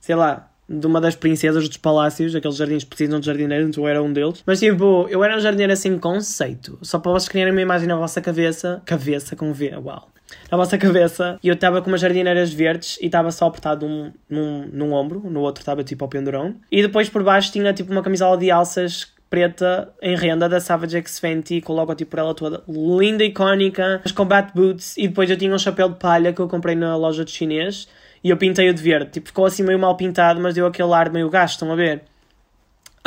sei 0.00 0.14
lá, 0.14 0.50
de 0.66 0.86
uma 0.86 1.02
das 1.02 1.14
princesas 1.14 1.68
dos 1.68 1.76
palácios, 1.76 2.34
aqueles 2.34 2.56
jardins 2.56 2.82
precisam 2.82 3.20
de 3.20 3.26
jardineiro, 3.26 3.68
então 3.68 3.84
eu 3.84 3.88
era 3.88 4.02
um 4.02 4.10
deles. 4.10 4.42
Mas 4.46 4.58
tipo, 4.58 5.06
eu 5.10 5.22
era 5.22 5.36
um 5.36 5.40
jardineiro 5.40 5.72
assim, 5.74 5.98
conceito. 5.98 6.78
Só 6.80 6.98
para 6.98 7.12
vocês 7.12 7.28
criarem 7.28 7.52
uma 7.52 7.60
imagem 7.60 7.86
na 7.86 7.96
vossa 7.96 8.22
cabeça. 8.22 8.80
Cabeça 8.86 9.36
com 9.36 9.52
V, 9.52 9.76
uau 9.76 10.13
na 10.50 10.56
vossa 10.56 10.78
cabeça. 10.78 11.38
E 11.42 11.48
eu 11.48 11.54
estava 11.54 11.80
com 11.80 11.88
umas 11.88 12.00
jardineiras 12.00 12.52
verdes 12.52 12.98
e 13.00 13.06
estava 13.06 13.30
só 13.30 13.46
apertado 13.46 13.88
num, 13.88 14.12
num, 14.28 14.68
num 14.72 14.92
ombro, 14.92 15.20
no 15.28 15.40
outro 15.40 15.62
estava 15.62 15.82
tipo 15.82 16.04
ao 16.04 16.08
pendurão. 16.08 16.54
E 16.70 16.82
depois 16.82 17.08
por 17.08 17.22
baixo 17.22 17.52
tinha 17.52 17.72
tipo 17.72 17.92
uma 17.92 18.02
camisola 18.02 18.36
de 18.36 18.50
alças 18.50 19.12
preta 19.34 19.92
em 20.00 20.14
renda 20.16 20.48
da 20.48 20.60
Savage 20.60 20.96
X 20.98 21.18
Fenty 21.18 21.60
com 21.60 21.72
o 21.72 21.76
logotipo 21.76 22.12
por 22.12 22.20
ela 22.20 22.34
toda 22.34 22.62
linda, 22.68 23.24
icónica, 23.24 24.00
as 24.04 24.12
combat 24.12 24.52
boots 24.54 24.96
e 24.96 25.08
depois 25.08 25.28
eu 25.28 25.36
tinha 25.36 25.52
um 25.52 25.58
chapéu 25.58 25.88
de 25.88 25.98
palha 25.98 26.32
que 26.32 26.40
eu 26.40 26.46
comprei 26.46 26.76
na 26.76 26.96
loja 26.96 27.24
de 27.24 27.32
chinês 27.32 27.88
e 28.22 28.30
eu 28.30 28.36
pintei-o 28.36 28.72
de 28.72 28.80
verde, 28.80 29.10
tipo 29.10 29.26
ficou 29.26 29.44
assim 29.44 29.64
meio 29.64 29.78
mal 29.78 29.96
pintado 29.96 30.40
mas 30.40 30.54
deu 30.54 30.66
aquele 30.66 30.92
ar 30.92 31.10
meio 31.10 31.28
gasto, 31.28 31.54
estão 31.54 31.72
a 31.72 31.74
ver? 31.74 32.02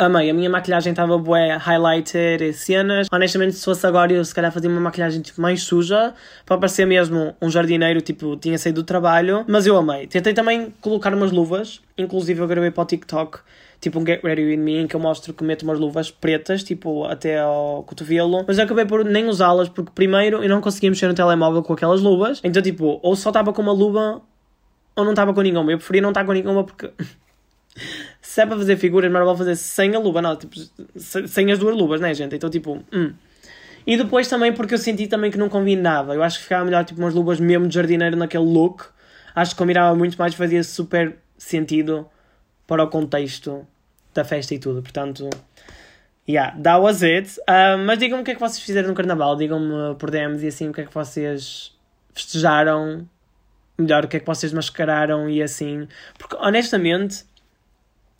Amei, 0.00 0.30
a 0.30 0.32
minha 0.32 0.48
maquilhagem 0.48 0.92
estava 0.92 1.18
bué 1.18 1.56
highlighter 1.56 2.40
e 2.40 2.52
cenas. 2.52 3.08
Honestamente, 3.10 3.56
se 3.56 3.64
fosse 3.64 3.84
agora, 3.84 4.12
eu 4.12 4.24
se 4.24 4.32
calhar 4.32 4.52
fazia 4.52 4.70
uma 4.70 4.80
maquilhagem 4.80 5.20
tipo 5.20 5.40
mais 5.40 5.64
suja 5.64 6.14
para 6.46 6.56
parecer 6.56 6.86
mesmo 6.86 7.34
um 7.42 7.50
jardineiro, 7.50 8.00
tipo, 8.00 8.36
tinha 8.36 8.56
saído 8.58 8.82
do 8.82 8.86
trabalho. 8.86 9.44
Mas 9.48 9.66
eu 9.66 9.76
amei. 9.76 10.06
Tentei 10.06 10.32
também 10.32 10.72
colocar 10.80 11.12
umas 11.12 11.32
luvas, 11.32 11.80
inclusive 11.98 12.40
eu 12.40 12.46
gravei 12.46 12.70
para 12.70 12.82
o 12.82 12.86
TikTok 12.86 13.40
tipo 13.80 13.98
um 13.98 14.06
Get 14.06 14.22
Ready 14.22 14.44
With 14.44 14.56
Me, 14.58 14.76
em 14.76 14.86
que 14.86 14.94
eu 14.94 15.00
mostro 15.00 15.34
que 15.34 15.42
meto 15.42 15.64
umas 15.64 15.80
luvas 15.80 16.12
pretas, 16.12 16.62
tipo 16.62 17.04
até 17.04 17.40
ao 17.40 17.82
cotovelo, 17.82 18.44
mas 18.46 18.56
eu 18.56 18.64
acabei 18.64 18.84
por 18.84 19.04
nem 19.04 19.26
usá-las 19.26 19.68
porque 19.68 19.90
primeiro 19.92 20.44
eu 20.44 20.48
não 20.48 20.60
conseguia 20.60 20.90
mexer 20.90 21.08
no 21.08 21.14
telemóvel 21.14 21.60
com 21.64 21.72
aquelas 21.72 22.00
luvas, 22.00 22.40
então 22.44 22.62
tipo, 22.62 23.00
ou 23.02 23.16
só 23.16 23.30
estava 23.30 23.52
com 23.52 23.62
uma 23.62 23.72
luva 23.72 24.22
ou 24.94 25.04
não 25.04 25.10
estava 25.10 25.34
com 25.34 25.40
nenhuma. 25.40 25.72
Eu 25.72 25.78
preferia 25.78 26.02
não 26.02 26.10
estar 26.10 26.24
com 26.24 26.32
nenhuma 26.32 26.62
porque 26.62 26.88
se 28.20 28.40
é 28.40 28.46
para 28.46 28.56
fazer 28.56 28.76
figuras, 28.76 29.10
mas 29.10 29.24
vou 29.24 29.36
fazer 29.36 29.56
sem 29.56 29.94
a 29.94 29.98
luva, 29.98 30.20
não, 30.22 30.36
tipo, 30.36 30.54
sem 30.96 31.50
as 31.52 31.58
duas 31.58 31.76
luvas, 31.76 32.00
né, 32.00 32.12
gente? 32.14 32.34
Então, 32.36 32.50
tipo, 32.50 32.82
hum. 32.92 33.12
E 33.86 33.96
depois 33.96 34.28
também 34.28 34.52
porque 34.52 34.74
eu 34.74 34.78
senti 34.78 35.06
também 35.06 35.30
que 35.30 35.38
não 35.38 35.48
combinava. 35.48 36.14
Eu 36.14 36.22
acho 36.22 36.36
que 36.36 36.42
ficava 36.42 36.62
melhor, 36.62 36.84
tipo, 36.84 37.00
umas 37.00 37.14
luvas 37.14 37.40
mesmo 37.40 37.66
de 37.66 37.74
jardineiro 37.74 38.16
naquele 38.16 38.44
look. 38.44 38.84
Acho 39.34 39.52
que 39.52 39.56
combinava 39.56 39.96
muito 39.96 40.18
mais, 40.18 40.34
fazia 40.34 40.62
super 40.62 41.16
sentido 41.38 42.06
para 42.66 42.84
o 42.84 42.88
contexto 42.88 43.66
da 44.12 44.24
festa 44.24 44.54
e 44.54 44.58
tudo. 44.58 44.82
Portanto, 44.82 45.30
yeah, 46.28 46.54
that 46.62 46.82
was 46.82 47.02
it. 47.02 47.40
Uh, 47.40 47.78
mas 47.86 47.98
digam-me 47.98 48.20
o 48.20 48.24
que 48.26 48.32
é 48.32 48.34
que 48.34 48.40
vocês 48.40 48.60
fizeram 48.60 48.88
no 48.88 48.94
carnaval. 48.94 49.36
Digam-me 49.36 49.94
por 49.94 50.10
DMs 50.10 50.44
e 50.44 50.48
assim 50.48 50.68
o 50.68 50.72
que 50.72 50.82
é 50.82 50.84
que 50.84 50.92
vocês 50.92 51.72
festejaram. 52.12 53.08
Melhor, 53.78 54.04
o 54.04 54.08
que 54.08 54.18
é 54.18 54.20
que 54.20 54.26
vocês 54.26 54.52
mascararam 54.52 55.30
e 55.30 55.42
assim. 55.42 55.88
Porque 56.18 56.36
honestamente 56.36 57.24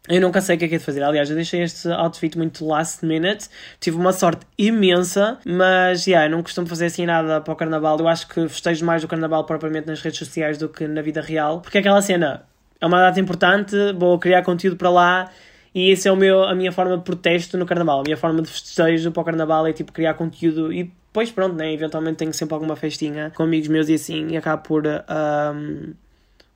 eu 0.08 0.20
nunca 0.20 0.40
sei 0.40 0.56
o 0.56 0.58
que 0.58 0.64
é 0.64 0.68
que 0.68 0.74
é 0.76 0.78
de 0.78 0.84
fazer. 0.84 1.02
Aliás, 1.02 1.28
eu 1.28 1.36
deixei 1.36 1.62
este 1.62 1.88
outfit 1.88 2.36
muito 2.36 2.66
last 2.66 3.04
minute. 3.04 3.48
Tive 3.78 3.96
uma 3.96 4.12
sorte 4.12 4.46
imensa, 4.56 5.38
mas 5.44 6.06
yeah, 6.06 6.26
eu 6.26 6.30
não 6.30 6.42
costumo 6.42 6.66
fazer 6.66 6.86
assim 6.86 7.04
nada 7.04 7.40
para 7.40 7.52
o 7.52 7.56
carnaval. 7.56 7.98
Eu 7.98 8.08
acho 8.08 8.26
que 8.28 8.48
festejo 8.48 8.84
mais 8.84 9.04
o 9.04 9.08
carnaval 9.08 9.44
propriamente 9.44 9.86
nas 9.86 10.00
redes 10.00 10.18
sociais 10.18 10.56
do 10.56 10.68
que 10.68 10.86
na 10.88 11.02
vida 11.02 11.20
real. 11.20 11.60
Porque 11.60 11.78
aquela 11.78 12.00
cena 12.00 12.44
é 12.80 12.86
uma 12.86 13.00
data 13.00 13.20
importante, 13.20 13.76
vou 13.96 14.18
criar 14.18 14.42
conteúdo 14.42 14.76
para 14.76 14.90
lá 14.90 15.30
e 15.74 15.92
essa 15.92 16.08
é 16.08 16.12
o 16.12 16.16
meu, 16.16 16.42
a 16.42 16.54
minha 16.54 16.72
forma 16.72 16.96
de 16.96 17.04
protesto 17.04 17.58
no 17.58 17.66
carnaval. 17.66 18.00
A 18.00 18.02
minha 18.02 18.16
forma 18.16 18.40
de 18.42 18.48
festejo 18.48 19.12
para 19.12 19.20
o 19.20 19.24
carnaval 19.24 19.66
é 19.66 19.72
tipo 19.72 19.92
criar 19.92 20.14
conteúdo 20.14 20.72
e 20.72 20.84
depois 20.84 21.30
pronto, 21.30 21.54
né? 21.54 21.72
Eventualmente 21.72 22.16
tenho 22.16 22.32
sempre 22.32 22.54
alguma 22.54 22.76
festinha 22.76 23.30
com 23.34 23.42
amigos 23.42 23.68
meus 23.68 23.88
e 23.88 23.94
assim 23.94 24.28
e 24.28 24.36
acabo 24.36 24.62
por. 24.62 24.84
Um, 24.86 25.94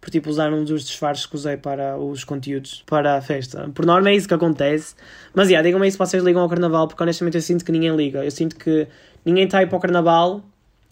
por 0.03 0.11
tipo 0.11 0.29
usar 0.29 0.53
um 0.53 0.65
dos 0.65 0.85
disfarces 0.85 1.25
que 1.27 1.37
usei 1.37 1.57
para 1.57 1.97
os 1.97 2.25
conteúdos 2.25 2.83
para 2.85 3.17
a 3.17 3.23
festa. 3.23 3.71
Por 3.73 3.87
norma 3.87 4.11
é 4.11 4.17
isso 4.17 4.27
que 4.27 4.35
acontece. 4.35 4.97
Mas 5.33 5.49
yeah, 5.49 5.65
digam-me 5.65 5.87
aí 5.87 5.93
se 5.93 5.97
vocês 5.97 6.25
ligam 6.25 6.43
ao 6.43 6.49
carnaval, 6.49 6.89
porque 6.89 7.01
honestamente 7.01 7.37
eu 7.37 7.41
sinto 7.41 7.65
que 7.65 7.71
ninguém 7.71 7.95
liga. 7.95 8.25
Eu 8.25 8.31
sinto 8.33 8.57
que 8.57 8.89
ninguém 9.25 9.45
está 9.45 9.59
aí 9.59 9.67
para 9.67 9.79
o 9.79 9.81
carnaval, 9.81 10.43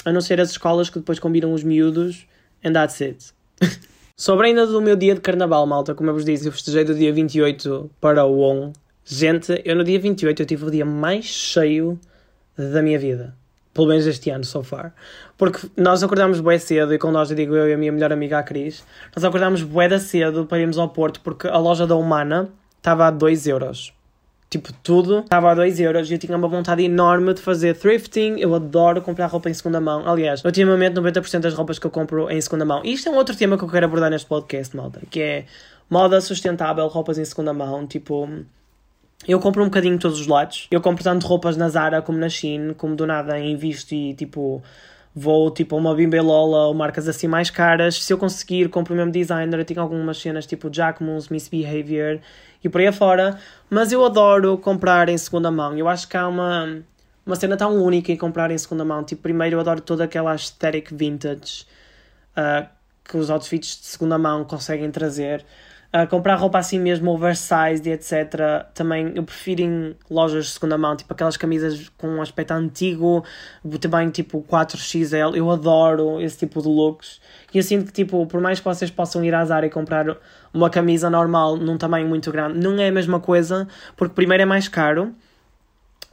a 0.04 0.12
não 0.12 0.20
ser 0.20 0.40
as 0.40 0.50
escolas 0.50 0.88
que 0.88 1.00
depois 1.00 1.18
combinam 1.18 1.52
os 1.52 1.64
miúdos, 1.64 2.24
and 2.64 2.72
that's 2.72 3.00
it. 3.00 3.34
Sobre 4.16 4.46
ainda 4.46 4.64
do 4.64 4.80
meu 4.80 4.94
dia 4.94 5.14
de 5.16 5.20
carnaval, 5.20 5.66
malta, 5.66 5.92
como 5.92 6.10
eu 6.10 6.14
vos 6.14 6.24
disse, 6.24 6.46
eu 6.46 6.52
festejei 6.52 6.84
do 6.84 6.94
dia 6.94 7.12
28 7.12 7.90
para 8.00 8.24
o 8.24 8.68
1. 8.68 8.72
Gente, 9.04 9.60
eu 9.64 9.74
no 9.74 9.82
dia 9.82 9.98
28 9.98 10.40
eu 10.40 10.46
tive 10.46 10.66
o 10.66 10.70
dia 10.70 10.84
mais 10.84 11.24
cheio 11.24 11.98
da 12.56 12.80
minha 12.80 12.98
vida. 12.98 13.34
Pelo 13.72 13.86
menos 13.86 14.06
este 14.06 14.30
ano, 14.30 14.44
so 14.44 14.62
far. 14.62 14.92
Porque 15.38 15.68
nós 15.76 16.02
acordámos 16.02 16.40
bué 16.40 16.58
cedo, 16.58 16.92
e 16.92 16.98
com 16.98 17.10
nós 17.10 17.30
eu 17.30 17.36
digo 17.36 17.54
eu 17.54 17.68
e 17.68 17.72
a 17.72 17.76
minha 17.76 17.92
melhor 17.92 18.12
amiga 18.12 18.38
a 18.38 18.42
Cris, 18.42 18.84
nós 19.14 19.24
acordámos 19.24 19.62
bué 19.62 19.88
da 19.88 19.98
cedo 19.98 20.44
para 20.44 20.58
irmos 20.58 20.76
ao 20.76 20.88
Porto, 20.88 21.20
porque 21.20 21.46
a 21.46 21.56
loja 21.56 21.86
da 21.86 21.94
Humana 21.94 22.48
estava 22.78 23.06
a 23.06 23.10
2 23.10 23.46
euros. 23.46 23.92
Tipo, 24.50 24.72
tudo 24.82 25.20
estava 25.20 25.52
a 25.52 25.54
2 25.54 25.78
euros 25.78 26.10
e 26.10 26.14
eu 26.14 26.18
tinha 26.18 26.36
uma 26.36 26.48
vontade 26.48 26.82
enorme 26.82 27.32
de 27.32 27.40
fazer 27.40 27.76
thrifting. 27.76 28.40
Eu 28.40 28.52
adoro 28.52 29.00
comprar 29.00 29.26
roupa 29.26 29.48
em 29.48 29.54
segunda 29.54 29.80
mão. 29.80 30.02
Aliás, 30.04 30.44
ultimamente 30.44 30.94
90% 30.94 31.38
das 31.38 31.54
roupas 31.54 31.78
que 31.78 31.86
eu 31.86 31.90
compro 31.90 32.28
em 32.28 32.40
segunda 32.40 32.64
mão. 32.64 32.82
E 32.84 32.92
isto 32.92 33.08
é 33.08 33.12
um 33.12 33.14
outro 33.14 33.36
tema 33.36 33.56
que 33.56 33.62
eu 33.62 33.68
quero 33.68 33.86
abordar 33.86 34.10
neste 34.10 34.26
podcast, 34.26 34.76
malta, 34.76 35.02
que 35.08 35.20
é 35.20 35.44
moda 35.88 36.20
sustentável, 36.20 36.84
roupas 36.88 37.16
em 37.16 37.24
segunda 37.24 37.52
mão, 37.52 37.86
tipo. 37.86 38.28
Eu 39.28 39.38
compro 39.38 39.62
um 39.62 39.66
bocadinho 39.66 39.94
de 39.94 40.00
todos 40.00 40.20
os 40.20 40.26
lados. 40.26 40.66
Eu 40.70 40.80
compro 40.80 41.04
tanto 41.04 41.26
roupas 41.26 41.56
na 41.56 41.68
Zara 41.68 42.00
como 42.00 42.18
na 42.18 42.28
Shein, 42.28 42.74
como 42.74 42.96
do 42.96 43.06
nada 43.06 43.38
invisto 43.38 43.94
e 43.94 44.14
tipo 44.14 44.62
vou 45.14 45.50
tipo 45.50 45.74
a 45.74 45.78
uma 45.78 45.94
Bimbelola 45.94 46.68
ou 46.68 46.74
marcas 46.74 47.06
assim 47.06 47.28
mais 47.28 47.50
caras. 47.50 48.02
Se 48.02 48.12
eu 48.12 48.18
conseguir, 48.18 48.68
compro 48.70 48.94
o 48.94 48.96
mesmo 48.96 49.12
designer. 49.12 49.58
Eu 49.58 49.64
tenho 49.64 49.80
algumas 49.80 50.18
cenas 50.18 50.46
tipo 50.46 50.72
Jacquemus, 50.72 51.28
Misbehavior 51.28 52.18
e 52.64 52.68
por 52.68 52.80
aí 52.80 52.86
afora. 52.86 53.38
Mas 53.68 53.92
eu 53.92 54.04
adoro 54.04 54.56
comprar 54.56 55.08
em 55.08 55.18
segunda 55.18 55.50
mão. 55.50 55.76
Eu 55.76 55.88
acho 55.88 56.08
que 56.08 56.16
há 56.16 56.26
uma, 56.26 56.82
uma 57.26 57.36
cena 57.36 57.56
tão 57.56 57.76
única 57.82 58.10
em 58.10 58.16
comprar 58.16 58.50
em 58.50 58.58
segunda 58.58 58.84
mão. 58.84 59.04
Tipo, 59.04 59.22
primeiro 59.22 59.56
eu 59.56 59.60
adoro 59.60 59.80
toda 59.82 60.04
aquela 60.04 60.32
aesthetic 60.32 60.90
vintage 60.92 61.66
uh, 62.36 62.66
que 63.04 63.16
os 63.18 63.28
outfits 63.28 63.80
de 63.80 63.86
segunda 63.86 64.16
mão 64.16 64.44
conseguem 64.44 64.90
trazer. 64.90 65.44
Uh, 65.92 66.06
comprar 66.08 66.36
roupa 66.36 66.56
assim 66.56 66.78
mesmo 66.78 67.10
oversized 67.10 67.88
e 67.88 67.92
etc. 67.92 68.64
Também 68.72 69.12
eu 69.16 69.24
prefiro 69.24 69.62
em 69.62 69.96
lojas 70.08 70.46
de 70.46 70.50
segunda 70.52 70.78
mão, 70.78 70.94
tipo 70.94 71.12
aquelas 71.12 71.36
camisas 71.36 71.88
com 71.98 72.06
um 72.06 72.22
aspecto 72.22 72.52
antigo, 72.52 73.24
também 73.80 74.08
tipo 74.10 74.40
4XL. 74.40 75.34
Eu 75.34 75.50
adoro 75.50 76.20
esse 76.20 76.38
tipo 76.38 76.62
de 76.62 76.68
looks. 76.68 77.20
E 77.52 77.58
eu 77.58 77.62
sinto 77.64 77.86
que, 77.86 77.92
tipo, 77.92 78.24
por 78.26 78.40
mais 78.40 78.60
que 78.60 78.64
vocês 78.64 78.90
possam 78.90 79.24
ir 79.24 79.34
à 79.34 79.44
Zara 79.44 79.66
e 79.66 79.70
comprar 79.70 80.16
uma 80.54 80.70
camisa 80.70 81.10
normal 81.10 81.56
num 81.56 81.76
tamanho 81.76 82.06
muito 82.06 82.30
grande, 82.30 82.60
não 82.60 82.80
é 82.80 82.88
a 82.88 82.92
mesma 82.92 83.18
coisa, 83.18 83.66
porque 83.96 84.14
primeiro 84.14 84.42
é 84.44 84.46
mais 84.46 84.68
caro 84.68 85.12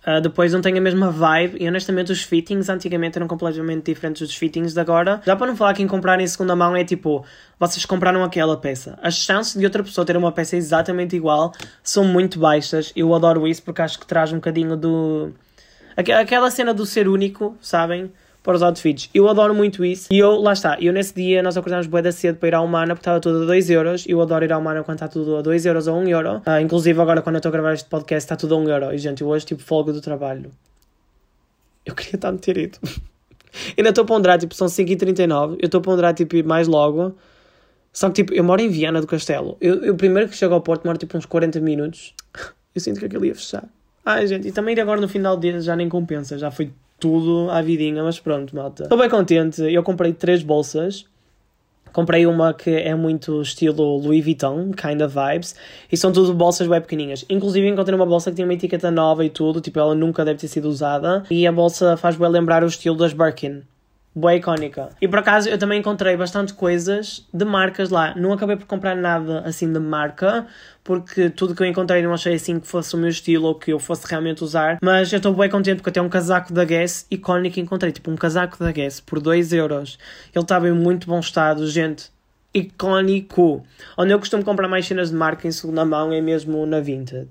Uh, 0.07 0.21
depois 0.21 0.53
não 0.53 0.61
tem 0.61 0.77
a 0.77 0.79
mesma 0.79 1.11
vibe 1.11 1.57
e 1.59 1.67
honestamente 1.67 2.13
os 2.13 2.23
fittings 2.23 2.69
antigamente 2.69 3.17
eram 3.17 3.27
completamente 3.27 3.83
diferentes 3.83 4.25
dos 4.25 4.37
fittings 4.37 4.73
de 4.73 4.79
agora. 4.79 5.21
Já 5.25 5.35
para 5.35 5.47
não 5.47 5.55
falar 5.57 5.73
que 5.73 5.83
em 5.83 5.87
comprar 5.87 6.17
em 6.21 6.25
segunda 6.25 6.55
mão 6.55 6.73
é 6.77 6.85
tipo, 6.85 7.25
vocês 7.59 7.85
compraram 7.85 8.23
aquela 8.23 8.55
peça. 8.55 8.97
As 9.01 9.15
chances 9.15 9.59
de 9.59 9.65
outra 9.65 9.83
pessoa 9.83 10.05
ter 10.05 10.15
uma 10.15 10.31
peça 10.31 10.55
exatamente 10.55 11.13
igual 11.13 11.51
são 11.83 12.05
muito 12.05 12.39
baixas. 12.39 12.93
Eu 12.95 13.13
adoro 13.13 13.45
isso 13.45 13.61
porque 13.61 13.81
acho 13.81 13.99
que 13.99 14.07
traz 14.07 14.31
um 14.31 14.35
bocadinho 14.35 14.77
do. 14.77 15.33
Aquela 15.97 16.49
cena 16.51 16.73
do 16.73 16.85
ser 16.85 17.09
único, 17.09 17.57
sabem? 17.59 18.09
Para 18.47 18.55
os 18.55 18.63
outfits. 18.63 19.09
Eu 19.13 19.27
adoro 19.27 19.53
muito 19.53 19.83
isso. 19.83 20.07
E 20.09 20.17
eu, 20.17 20.39
lá 20.39 20.53
está, 20.53 20.77
eu 20.79 20.93
nesse 20.93 21.13
dia 21.13 21.43
nós 21.43 21.57
acordámos 21.57 21.85
bué 21.85 22.01
da 22.01 22.13
cedo 22.13 22.37
para 22.37 22.47
ir 22.47 22.55
à 22.55 22.61
Humana 22.61 22.95
porque 22.95 23.01
estava 23.01 23.19
tudo 23.19 23.43
a 23.43 23.45
2 23.45 23.69
euros. 23.69 24.05
Eu 24.07 24.21
adoro 24.21 24.45
ir 24.45 24.53
à 24.53 24.57
Humana 24.57 24.85
quando 24.85 24.95
está 24.95 25.07
tudo 25.09 25.35
a 25.35 25.41
2 25.41 25.65
euros 25.65 25.85
ou 25.85 25.97
1 25.97 25.99
um 25.99 26.07
euro. 26.07 26.37
Uh, 26.37 26.61
inclusive 26.61 26.97
agora 27.01 27.21
quando 27.21 27.35
eu 27.35 27.39
estou 27.39 27.49
a 27.49 27.51
gravar 27.51 27.73
este 27.73 27.89
podcast 27.89 28.23
está 28.23 28.37
tudo 28.37 28.55
a 28.55 28.57
1 28.57 28.61
um 28.61 28.69
euro. 28.69 28.93
E 28.93 28.97
gente, 28.97 29.21
eu 29.21 29.27
hoje 29.27 29.45
tipo 29.45 29.61
folga 29.61 29.91
do 29.91 29.99
trabalho. 29.99 30.49
Eu 31.85 31.93
queria 31.93 32.17
tanto 32.17 32.39
ter 32.39 32.57
ido. 32.57 32.79
Ainda 33.77 33.89
estou 33.89 34.05
a 34.05 34.07
ponderar, 34.07 34.39
tipo, 34.39 34.55
são 34.55 34.67
5h39. 34.67 35.57
Eu 35.59 35.65
estou 35.65 35.79
a 35.79 35.81
ponderar, 35.81 36.13
tipo, 36.13 36.37
ir 36.37 36.45
mais 36.45 36.69
logo. 36.69 37.17
Só 37.91 38.07
que, 38.07 38.15
tipo, 38.15 38.33
eu 38.33 38.45
moro 38.45 38.61
em 38.61 38.69
Viana 38.69 39.01
do 39.01 39.07
Castelo. 39.07 39.57
Eu, 39.59 39.83
eu 39.83 39.95
primeiro 39.95 40.29
que 40.29 40.37
chego 40.37 40.53
ao 40.53 40.61
Porto 40.61 40.83
demoro, 40.83 40.97
tipo, 40.97 41.17
uns 41.17 41.25
40 41.25 41.59
minutos. 41.59 42.13
Eu 42.75 42.79
sinto 42.79 42.99
que 42.99 43.07
aquilo 43.07 43.25
ia 43.25 43.33
fechar. 43.33 43.67
Ai, 44.05 44.27
gente, 44.27 44.47
e 44.47 44.51
também 44.51 44.75
ir 44.75 44.79
agora 44.79 45.01
no 45.01 45.07
final 45.07 45.35
do 45.35 45.41
dia 45.41 45.59
já 45.59 45.75
nem 45.75 45.89
compensa. 45.89 46.37
Já 46.37 46.51
foi 46.51 46.71
tudo 46.99 47.49
à 47.51 47.61
vidinha, 47.61 48.03
mas 48.03 48.19
pronto, 48.19 48.55
malta. 48.55 48.83
Estou 48.83 48.97
bem 48.97 49.09
contente. 49.09 49.61
Eu 49.61 49.83
comprei 49.83 50.13
três 50.13 50.43
bolsas. 50.43 51.05
Comprei 51.93 52.27
uma 52.27 52.53
que 52.53 52.69
é 52.69 52.93
muito 52.93 53.41
estilo 53.41 53.97
Louis 53.97 54.23
Vuitton, 54.23 54.71
kind 54.71 55.01
of 55.01 55.15
vibes, 55.15 55.55
e 55.91 55.97
são 55.97 56.11
tudo 56.11 56.31
bolsas 56.33 56.67
bem 56.67 56.79
pequenininhas. 56.79 57.25
Inclusive 57.27 57.67
encontrei 57.67 57.95
uma 57.95 58.05
bolsa 58.05 58.29
que 58.29 58.35
tinha 58.35 58.45
uma 58.45 58.53
etiqueta 58.53 58.91
nova 58.91 59.25
e 59.25 59.29
tudo, 59.29 59.61
tipo, 59.61 59.79
ela 59.79 59.95
nunca 59.95 60.23
deve 60.23 60.37
ter 60.37 60.47
sido 60.47 60.67
usada, 60.69 61.23
e 61.31 61.47
a 61.47 61.51
bolsa 61.51 61.97
faz 61.97 62.15
bem 62.15 62.29
lembrar 62.29 62.63
o 62.63 62.67
estilo 62.67 62.95
das 62.95 63.13
Birkin 63.13 63.63
boa 64.17 64.33
icónica. 64.33 64.89
E 64.99 65.07
por 65.07 65.19
acaso 65.19 65.47
eu 65.47 65.59
também 65.59 65.79
encontrei 65.79 66.17
bastante 66.17 66.51
coisas 66.51 67.23
de 67.31 67.45
marcas 67.45 67.91
lá. 67.91 68.15
Não 68.15 68.33
acabei 68.33 68.55
por 68.55 68.65
comprar 68.65 68.95
nada 68.95 69.41
assim 69.41 69.71
de 69.71 69.79
marca, 69.79 70.47
porque 70.83 71.29
tudo 71.29 71.53
que 71.53 71.61
eu 71.61 71.67
encontrei 71.67 72.01
não 72.01 72.11
achei 72.11 72.33
assim 72.33 72.59
que 72.59 72.67
fosse 72.67 72.95
o 72.95 72.97
meu 72.97 73.09
estilo 73.09 73.45
ou 73.45 73.55
que 73.55 73.71
eu 73.71 73.77
fosse 73.77 74.07
realmente 74.09 74.43
usar. 74.43 74.79
Mas 74.81 75.13
eu 75.13 75.17
estou 75.17 75.33
bem 75.33 75.49
contente 75.49 75.77
porque 75.77 75.91
até 75.91 76.01
um 76.01 76.09
casaco 76.09 76.51
da 76.51 76.65
Guess 76.65 77.05
icónico 77.11 77.59
encontrei. 77.59 77.91
Tipo 77.91 78.09
um 78.09 78.15
casaco 78.15 78.57
da 78.57 78.71
Guess 78.71 79.01
por 79.01 79.19
2 79.19 79.53
euros. 79.53 79.99
Ele 80.33 80.43
estava 80.43 80.67
em 80.67 80.73
muito 80.73 81.07
bom 81.07 81.19
estado, 81.19 81.67
gente. 81.67 82.09
Icónico. 82.51 83.63
Onde 83.95 84.13
eu 84.13 84.19
costumo 84.19 84.43
comprar 84.43 84.67
mais 84.67 84.87
cenas 84.87 85.11
de 85.11 85.15
marca 85.15 85.47
em 85.47 85.51
segunda 85.51 85.85
mão 85.85 86.11
é 86.11 86.19
mesmo 86.21 86.65
na 86.65 86.79
Vinted. 86.79 87.27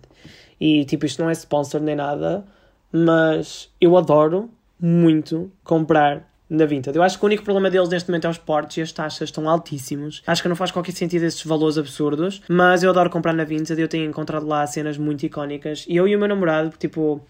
E 0.60 0.84
tipo, 0.84 1.04
isto 1.04 1.20
não 1.20 1.28
é 1.28 1.32
sponsor 1.32 1.80
nem 1.80 1.96
nada, 1.96 2.44
mas 2.92 3.68
eu 3.80 3.96
adoro 3.96 4.48
muito 4.80 5.50
comprar 5.64 6.35
na 6.48 6.64
Vinted. 6.64 6.96
Eu 6.96 7.02
acho 7.02 7.18
que 7.18 7.24
o 7.24 7.26
único 7.26 7.42
problema 7.42 7.68
deles 7.70 7.88
neste 7.88 8.08
momento 8.08 8.26
é 8.26 8.30
os 8.30 8.38
portos 8.38 8.76
e 8.76 8.82
as 8.82 8.92
taxas 8.92 9.28
estão 9.28 9.48
altíssimos. 9.48 10.22
Acho 10.26 10.42
que 10.42 10.48
não 10.48 10.56
faz 10.56 10.70
qualquer 10.70 10.92
sentido 10.92 11.24
esses 11.24 11.44
valores 11.44 11.76
absurdos, 11.76 12.40
mas 12.48 12.82
eu 12.82 12.90
adoro 12.90 13.10
comprar 13.10 13.32
na 13.32 13.44
Vinted. 13.44 13.80
Eu 13.80 13.88
tenho 13.88 14.08
encontrado 14.08 14.46
lá 14.46 14.66
cenas 14.66 14.96
muito 14.96 15.26
icónicas. 15.26 15.84
E 15.88 15.96
eu 15.96 16.06
e 16.06 16.14
o 16.14 16.18
meu 16.18 16.28
namorado, 16.28 16.72
tipo, 16.78 17.20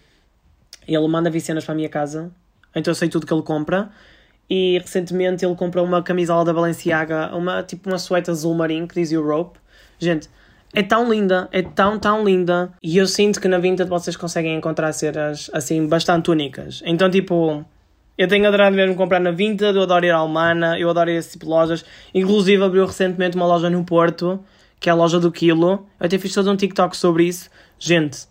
ele 0.87 1.07
manda 1.07 1.29
vir 1.29 1.41
cenas 1.41 1.65
para 1.65 1.73
a 1.73 1.75
minha 1.75 1.89
casa, 1.89 2.31
então 2.75 2.91
eu 2.91 2.95
sei 2.95 3.09
tudo 3.09 3.25
que 3.25 3.33
ele 3.33 3.43
compra. 3.43 3.89
E 4.49 4.79
recentemente 4.79 5.45
ele 5.45 5.55
comprou 5.55 5.83
uma 5.83 6.01
camisola 6.01 6.45
da 6.45 6.53
Balenciaga, 6.53 7.35
uma 7.35 7.61
tipo 7.63 7.89
uma 7.89 7.99
suéte 7.99 8.31
azul 8.31 8.53
marinho 8.53 8.87
que 8.87 8.95
diz 8.95 9.11
Europe. 9.11 9.59
Gente, 9.99 10.29
é 10.73 10.81
tão 10.81 11.11
linda, 11.11 11.49
é 11.51 11.61
tão, 11.61 11.99
tão 11.99 12.23
linda. 12.23 12.71
E 12.81 12.97
eu 12.97 13.07
sinto 13.07 13.41
que 13.41 13.47
na 13.47 13.57
Vinted 13.57 13.89
vocês 13.89 14.15
conseguem 14.15 14.55
encontrar 14.55 14.93
cenas 14.93 15.49
assim 15.53 15.85
bastante 15.85 16.31
únicas. 16.31 16.81
Então, 16.85 17.09
tipo, 17.09 17.65
eu 18.17 18.27
tenho 18.27 18.47
adorado 18.47 18.75
mesmo 18.75 18.95
comprar 18.95 19.19
na 19.19 19.31
Vinted, 19.31 19.75
eu 19.75 19.83
adoro 19.83 20.05
ir 20.05 20.11
à 20.11 20.17
Almana, 20.17 20.79
eu 20.79 20.89
adoro 20.89 21.09
esse 21.09 21.33
tipo 21.33 21.45
de 21.45 21.51
lojas. 21.51 21.85
Inclusive 22.13 22.63
abriu 22.63 22.85
recentemente 22.85 23.35
uma 23.35 23.45
loja 23.45 23.69
no 23.69 23.83
Porto, 23.83 24.39
que 24.79 24.89
é 24.89 24.91
a 24.91 24.95
loja 24.95 25.19
do 25.19 25.31
Quilo. 25.31 25.87
Eu 25.99 26.05
até 26.05 26.17
fiz 26.17 26.33
todo 26.33 26.49
um 26.51 26.55
TikTok 26.55 26.97
sobre 26.97 27.25
isso. 27.25 27.49
Gente, 27.77 28.27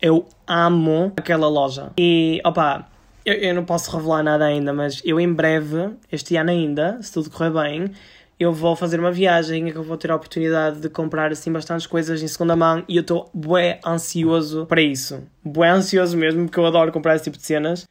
eu 0.00 0.26
amo 0.46 1.12
aquela 1.16 1.48
loja. 1.48 1.92
E, 1.96 2.42
opa, 2.44 2.86
eu, 3.24 3.34
eu 3.34 3.54
não 3.54 3.64
posso 3.64 3.96
revelar 3.96 4.22
nada 4.22 4.44
ainda, 4.44 4.72
mas 4.72 5.00
eu 5.04 5.18
em 5.18 5.32
breve, 5.32 5.90
este 6.10 6.36
ano 6.36 6.50
ainda, 6.50 6.98
se 7.00 7.12
tudo 7.12 7.30
correr 7.30 7.50
bem, 7.50 7.90
eu 8.38 8.52
vou 8.52 8.74
fazer 8.74 8.98
uma 8.98 9.12
viagem 9.12 9.68
em 9.68 9.72
que 9.72 9.78
eu 9.78 9.82
vou 9.82 9.96
ter 9.96 10.10
a 10.10 10.16
oportunidade 10.16 10.80
de 10.80 10.88
comprar 10.88 11.30
assim 11.30 11.52
bastantes 11.52 11.86
coisas 11.86 12.22
em 12.22 12.28
segunda 12.28 12.56
mão 12.56 12.82
e 12.88 12.96
eu 12.96 13.02
estou 13.02 13.30
bué 13.32 13.80
ansioso 13.86 14.66
para 14.66 14.82
isso. 14.82 15.22
Bué 15.44 15.68
ansioso 15.70 16.16
mesmo, 16.16 16.44
porque 16.46 16.58
eu 16.58 16.66
adoro 16.66 16.90
comprar 16.90 17.14
esse 17.14 17.24
tipo 17.24 17.38
de 17.38 17.46
cenas. 17.46 17.88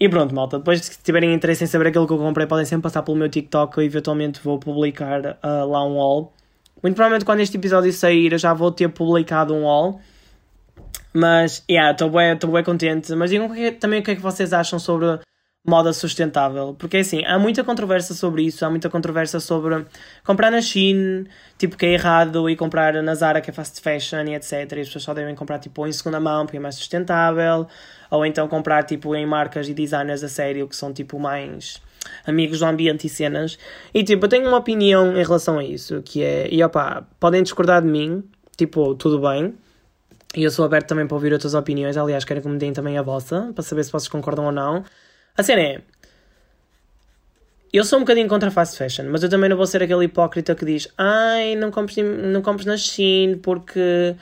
E 0.00 0.08
pronto, 0.08 0.34
malta. 0.34 0.58
Depois, 0.58 0.80
se 0.80 1.02
tiverem 1.02 1.34
interesse 1.34 1.62
em 1.62 1.66
saber 1.66 1.88
aquilo 1.88 2.06
que 2.06 2.12
eu 2.14 2.18
comprei, 2.18 2.46
podem 2.46 2.64
sempre 2.64 2.84
passar 2.84 3.02
pelo 3.02 3.18
meu 3.18 3.28
TikTok. 3.28 3.76
Eu 3.76 3.84
eventualmente 3.84 4.40
vou 4.42 4.58
publicar 4.58 5.20
uh, 5.20 5.66
lá 5.68 5.86
um 5.86 6.00
haul. 6.00 6.32
Muito 6.82 6.94
provavelmente, 6.94 7.26
quando 7.26 7.40
este 7.40 7.58
episódio 7.58 7.92
sair, 7.92 8.32
eu 8.32 8.38
já 8.38 8.54
vou 8.54 8.72
ter 8.72 8.88
publicado 8.88 9.54
um 9.54 9.68
haul. 9.68 10.00
Mas, 11.12 11.62
yeah, 11.70 11.92
estou 11.92 12.08
bem, 12.08 12.34
bem 12.34 12.64
contente. 12.64 13.14
Mas 13.14 13.28
digam 13.28 13.50
também 13.78 14.00
o 14.00 14.02
que 14.02 14.12
é 14.12 14.16
que 14.16 14.22
vocês 14.22 14.54
acham 14.54 14.78
sobre 14.78 15.18
moda 15.66 15.92
sustentável. 15.92 16.74
Porque 16.78 16.98
assim, 16.98 17.24
há 17.24 17.38
muita 17.38 17.62
controvérsia 17.62 18.14
sobre 18.14 18.42
isso, 18.42 18.64
há 18.64 18.70
muita 18.70 18.88
controvérsia 18.88 19.40
sobre 19.40 19.84
comprar 20.24 20.50
na 20.50 20.60
China, 20.60 21.24
tipo 21.58 21.76
que 21.76 21.86
é 21.86 21.92
errado, 21.92 22.48
e 22.48 22.56
comprar 22.56 22.94
na 23.02 23.14
Zara 23.14 23.40
que 23.40 23.50
é 23.50 23.52
fast 23.52 23.80
fashion 23.80 24.24
e 24.24 24.34
etc. 24.34 24.52
E 24.52 24.80
as 24.80 24.86
pessoas 24.88 25.04
só 25.04 25.14
devem 25.14 25.34
comprar 25.34 25.58
tipo 25.58 25.86
em 25.86 25.92
segunda 25.92 26.20
mão 26.20 26.46
porque 26.46 26.56
é 26.56 26.60
mais 26.60 26.76
sustentável, 26.76 27.66
ou 28.10 28.24
então 28.24 28.48
comprar 28.48 28.84
tipo 28.84 29.14
em 29.14 29.26
marcas 29.26 29.68
e 29.68 29.74
designers 29.74 30.24
a 30.24 30.28
sério 30.28 30.66
que 30.68 30.76
são 30.76 30.92
tipo 30.92 31.18
mais 31.18 31.80
amigos 32.26 32.60
do 32.60 32.64
ambiente 32.64 33.06
e 33.06 33.10
cenas. 33.10 33.58
E 33.92 34.02
tipo, 34.02 34.24
eu 34.24 34.28
tenho 34.28 34.48
uma 34.48 34.56
opinião 34.56 35.16
em 35.16 35.22
relação 35.22 35.58
a 35.58 35.64
isso, 35.64 36.02
que 36.02 36.22
é, 36.22 36.48
e 36.50 36.62
opá, 36.64 37.06
podem 37.18 37.42
discordar 37.42 37.82
de 37.82 37.88
mim, 37.88 38.24
tipo, 38.56 38.94
tudo 38.94 39.20
bem. 39.20 39.54
E 40.34 40.44
eu 40.44 40.50
sou 40.50 40.64
aberto 40.64 40.86
também 40.86 41.06
para 41.06 41.14
ouvir 41.16 41.32
outras 41.32 41.54
opiniões, 41.54 41.96
aliás, 41.96 42.24
quero 42.24 42.40
que 42.40 42.48
me 42.48 42.56
deem 42.56 42.72
também 42.72 42.96
a 42.96 43.02
vossa, 43.02 43.50
para 43.52 43.64
saber 43.64 43.82
se 43.84 43.90
vocês 43.90 44.08
concordam 44.08 44.46
ou 44.46 44.52
não. 44.52 44.84
A 45.36 45.42
cena 45.42 45.62
é. 45.62 45.80
Eu 47.72 47.84
sou 47.84 47.98
um 47.98 48.02
bocadinho 48.02 48.26
contra 48.26 48.50
fast 48.50 48.76
fashion, 48.76 49.04
mas 49.08 49.22
eu 49.22 49.28
também 49.28 49.48
não 49.48 49.56
vou 49.56 49.64
ser 49.64 49.80
aquele 49.80 50.04
hipócrita 50.04 50.56
que 50.56 50.64
diz 50.64 50.88
ai, 50.98 51.54
não 51.54 51.70
compres, 51.70 51.98
não 51.98 52.42
compres 52.42 52.66
na 52.66 52.76
Shein 52.76 53.38
porque 53.38 54.16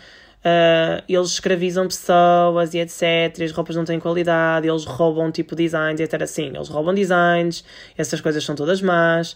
uh, 0.44 1.02
eles 1.08 1.30
escravizam 1.30 1.86
pessoas 1.86 2.74
e 2.74 2.78
etc. 2.78 3.38
E 3.38 3.44
as 3.44 3.52
roupas 3.52 3.74
não 3.74 3.86
têm 3.86 3.98
qualidade, 3.98 4.68
eles 4.68 4.84
roubam 4.84 5.32
tipo 5.32 5.56
designs 5.56 5.98
e 5.98 6.02
etc. 6.02 6.26
Sim, 6.26 6.48
eles 6.54 6.68
roubam 6.68 6.92
designs, 6.92 7.64
essas 7.96 8.20
coisas 8.20 8.44
são 8.44 8.54
todas 8.54 8.82
más. 8.82 9.34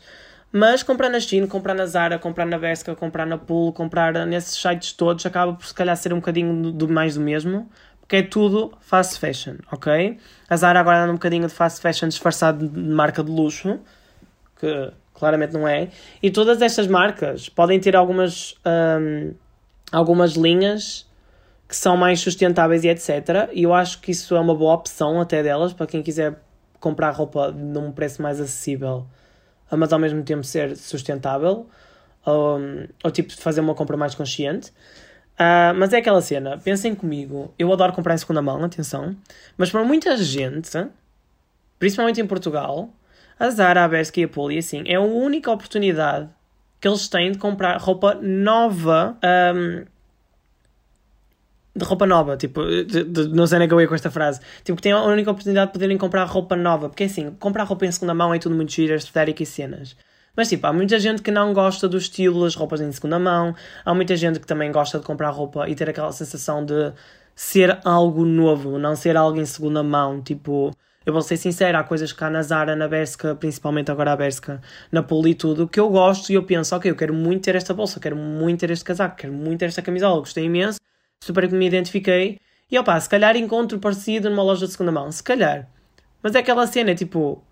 Mas 0.52 0.82
comprar 0.82 1.08
na 1.08 1.18
Shein, 1.18 1.46
comprar 1.46 1.72
na 1.72 1.86
Zara, 1.86 2.18
comprar 2.18 2.44
na 2.44 2.58
Bershka, 2.58 2.94
comprar 2.94 3.24
na 3.24 3.38
Pool, 3.38 3.72
comprar 3.72 4.26
nesses 4.26 4.60
sites 4.60 4.92
todos 4.92 5.24
acaba 5.24 5.54
por 5.54 5.64
se 5.64 5.72
calhar 5.72 5.96
ser 5.96 6.12
um 6.12 6.16
bocadinho 6.16 6.70
do 6.70 6.86
mais 6.86 7.14
do 7.14 7.22
mesmo 7.22 7.66
porque 8.02 8.16
é 8.16 8.22
tudo 8.22 8.72
fast 8.80 9.18
fashion, 9.18 9.56
ok? 9.70 10.18
A 10.48 10.56
Zara 10.56 10.78
agora 10.80 11.02
anda 11.02 11.12
um 11.12 11.16
bocadinho 11.16 11.46
de 11.46 11.54
fast 11.54 11.80
fashion 11.80 12.08
disfarçado 12.08 12.68
de 12.68 12.78
marca 12.78 13.24
de 13.24 13.30
luxo, 13.30 13.80
que 14.60 14.92
claramente 15.14 15.54
não 15.54 15.66
é, 15.66 15.88
e 16.22 16.30
todas 16.30 16.60
estas 16.60 16.86
marcas 16.86 17.48
podem 17.48 17.80
ter 17.80 17.96
algumas, 17.96 18.54
um, 18.66 19.32
algumas 19.90 20.32
linhas 20.32 21.08
que 21.68 21.76
são 21.76 21.96
mais 21.96 22.20
sustentáveis 22.20 22.84
e 22.84 22.88
etc. 22.88 23.48
E 23.52 23.62
eu 23.62 23.72
acho 23.72 24.00
que 24.00 24.10
isso 24.10 24.36
é 24.36 24.40
uma 24.40 24.54
boa 24.54 24.74
opção 24.74 25.20
até 25.20 25.42
delas 25.42 25.72
para 25.72 25.86
quem 25.86 26.02
quiser 26.02 26.38
comprar 26.78 27.12
roupa 27.12 27.50
num 27.50 27.90
preço 27.92 28.20
mais 28.20 28.40
acessível, 28.40 29.06
mas 29.70 29.90
ao 29.92 29.98
mesmo 29.98 30.22
tempo 30.22 30.44
ser 30.44 30.76
sustentável. 30.76 31.66
ou, 32.26 32.58
ou 33.02 33.10
tipo 33.10 33.32
fazer 33.36 33.60
uma 33.60 33.74
compra 33.74 33.96
mais 33.96 34.14
consciente. 34.14 34.72
Uh, 35.34 35.74
mas 35.76 35.92
é 35.92 35.98
aquela 35.98 36.20
cena, 36.20 36.58
pensem 36.58 36.94
comigo, 36.94 37.52
eu 37.58 37.72
adoro 37.72 37.92
comprar 37.92 38.14
em 38.14 38.18
segunda 38.18 38.42
mão, 38.42 38.62
atenção, 38.62 39.16
mas 39.56 39.70
para 39.70 39.82
muita 39.82 40.16
gente, 40.18 40.70
principalmente 41.78 42.20
em 42.20 42.26
Portugal, 42.26 42.90
a 43.38 43.50
Zara, 43.50 43.84
a 43.84 43.88
Bershka 43.88 44.20
e 44.20 44.24
a 44.24 44.28
Poli, 44.28 44.58
assim, 44.58 44.84
é 44.86 44.96
a 44.96 45.00
única 45.00 45.50
oportunidade 45.50 46.28
que 46.80 46.86
eles 46.86 47.08
têm 47.08 47.32
de 47.32 47.38
comprar 47.38 47.80
roupa 47.80 48.14
nova 48.20 49.16
um, 49.54 49.84
de 51.74 51.84
roupa 51.84 52.06
nova, 52.06 52.36
tipo, 52.36 52.62
de, 52.84 53.04
de, 53.04 53.28
não 53.28 53.46
sei 53.46 53.58
nem 53.58 53.66
que 53.66 53.72
eu 53.72 53.80
ia 53.80 53.88
com 53.88 53.94
esta 53.94 54.10
frase, 54.10 54.40
tipo, 54.62 54.76
que 54.76 54.82
têm 54.82 54.92
a 54.92 55.02
única 55.02 55.30
oportunidade 55.30 55.68
de 55.68 55.72
poderem 55.72 55.96
comprar 55.96 56.24
roupa 56.24 56.54
nova, 56.54 56.88
porque 56.88 57.04
assim, 57.04 57.30
comprar 57.40 57.64
roupa 57.64 57.86
em 57.86 57.92
segunda 57.92 58.12
mão 58.12 58.34
é 58.34 58.38
tudo 58.38 58.54
muito 58.54 58.72
giro, 58.72 58.94
estética 58.94 59.42
e 59.42 59.46
cenas. 59.46 59.96
Mas 60.36 60.48
tipo, 60.48 60.66
há 60.66 60.72
muita 60.72 60.98
gente 60.98 61.20
que 61.20 61.30
não 61.30 61.52
gosta 61.52 61.88
do 61.88 61.98
estilo 61.98 62.44
das 62.44 62.54
roupas 62.54 62.80
em 62.80 62.90
segunda 62.90 63.18
mão, 63.18 63.54
há 63.84 63.94
muita 63.94 64.16
gente 64.16 64.40
que 64.40 64.46
também 64.46 64.72
gosta 64.72 64.98
de 64.98 65.04
comprar 65.04 65.30
roupa 65.30 65.68
e 65.68 65.74
ter 65.74 65.90
aquela 65.90 66.10
sensação 66.10 66.64
de 66.64 66.92
ser 67.34 67.78
algo 67.84 68.24
novo, 68.24 68.78
não 68.78 68.96
ser 68.96 69.16
algo 69.16 69.38
em 69.38 69.44
segunda 69.44 69.82
mão, 69.82 70.22
tipo, 70.22 70.74
eu 71.04 71.12
vou 71.12 71.20
ser 71.20 71.36
sincero, 71.36 71.76
há 71.78 71.84
coisas 71.84 72.12
cá 72.12 72.30
na 72.30 72.42
Zara, 72.42 72.76
na 72.76 72.88
Berska, 72.88 73.34
principalmente 73.34 73.90
agora 73.90 74.12
a 74.12 74.16
Berska, 74.16 74.60
na 74.90 75.02
Poli 75.02 75.34
tudo, 75.34 75.68
que 75.68 75.80
eu 75.80 75.90
gosto 75.90 76.30
e 76.30 76.34
eu 76.34 76.44
penso, 76.44 76.74
ok, 76.76 76.90
eu 76.90 76.96
quero 76.96 77.12
muito 77.12 77.44
ter 77.44 77.56
esta 77.56 77.74
bolsa, 77.74 78.00
quero 78.00 78.16
muito 78.16 78.60
ter 78.60 78.70
este 78.70 78.84
casaco, 78.84 79.16
quero 79.16 79.32
muito 79.32 79.58
ter 79.60 79.66
esta 79.66 79.82
camisola, 79.82 80.20
gostei 80.20 80.44
imenso, 80.44 80.78
super 81.22 81.48
que 81.48 81.54
me 81.54 81.66
identifiquei. 81.66 82.38
E 82.70 82.78
opá, 82.78 82.98
se 82.98 83.08
calhar 83.08 83.36
encontro 83.36 83.78
parecido 83.78 84.30
numa 84.30 84.42
loja 84.42 84.66
de 84.66 84.72
segunda 84.72 84.92
mão, 84.92 85.10
se 85.12 85.22
calhar. 85.22 85.68
Mas 86.22 86.34
é 86.34 86.38
aquela 86.38 86.66
cena, 86.66 86.94
tipo, 86.94 87.42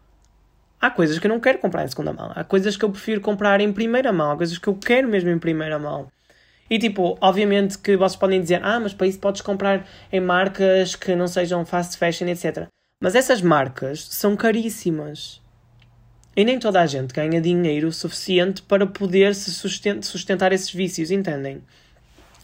há 0.81 0.91
coisas 0.91 1.19
que 1.19 1.27
eu 1.27 1.29
não 1.29 1.39
quero 1.39 1.59
comprar 1.59 1.85
em 1.85 1.89
segunda 1.89 2.13
mão, 2.13 2.33
há 2.35 2.43
coisas 2.43 2.77
que 2.77 2.85
eu 2.85 2.91
prefiro 2.91 3.21
comprar 3.21 3.61
em 3.61 3.73
primeira 3.73 4.13
mão, 4.13 4.31
há 4.31 4.37
coisas 4.37 4.57
que 4.59 4.69
eu 4.69 4.75
quero 4.75 5.09
mesmo 5.09 5.31
em 5.31 5.39
primeira 5.39 5.79
mão. 5.79 6.09
E 6.71 6.79
tipo, 6.79 7.19
obviamente 7.21 7.77
que 7.77 7.97
vocês 7.97 8.17
podem 8.17 8.41
dizer, 8.41 8.61
ah, 8.65 8.79
mas 8.79 8.95
para 8.95 9.07
isso 9.07 9.19
podes 9.19 9.43
comprar 9.43 9.87
em 10.13 10.21
marcas 10.21 10.95
que 10.95 11.17
não 11.17 11.27
sejam 11.27 11.67
fast 11.67 11.99
fashion, 11.99 12.29
etc. 12.29 12.69
Mas 13.03 13.15
essas 13.15 13.43
marcas 13.43 14.05
são 14.05 14.37
caríssimas. 14.37 15.43
E 16.37 16.45
nem 16.45 16.61
toda 16.61 16.81
a 16.81 16.87
gente 16.87 17.13
ganha 17.13 17.41
dinheiro 17.41 17.91
suficiente 17.93 18.63
para 18.63 18.87
poder 18.87 19.35
se 19.35 19.51
sustentar 19.53 20.53
esses 20.53 20.73
vícios, 20.73 21.11
entendem? 21.11 21.61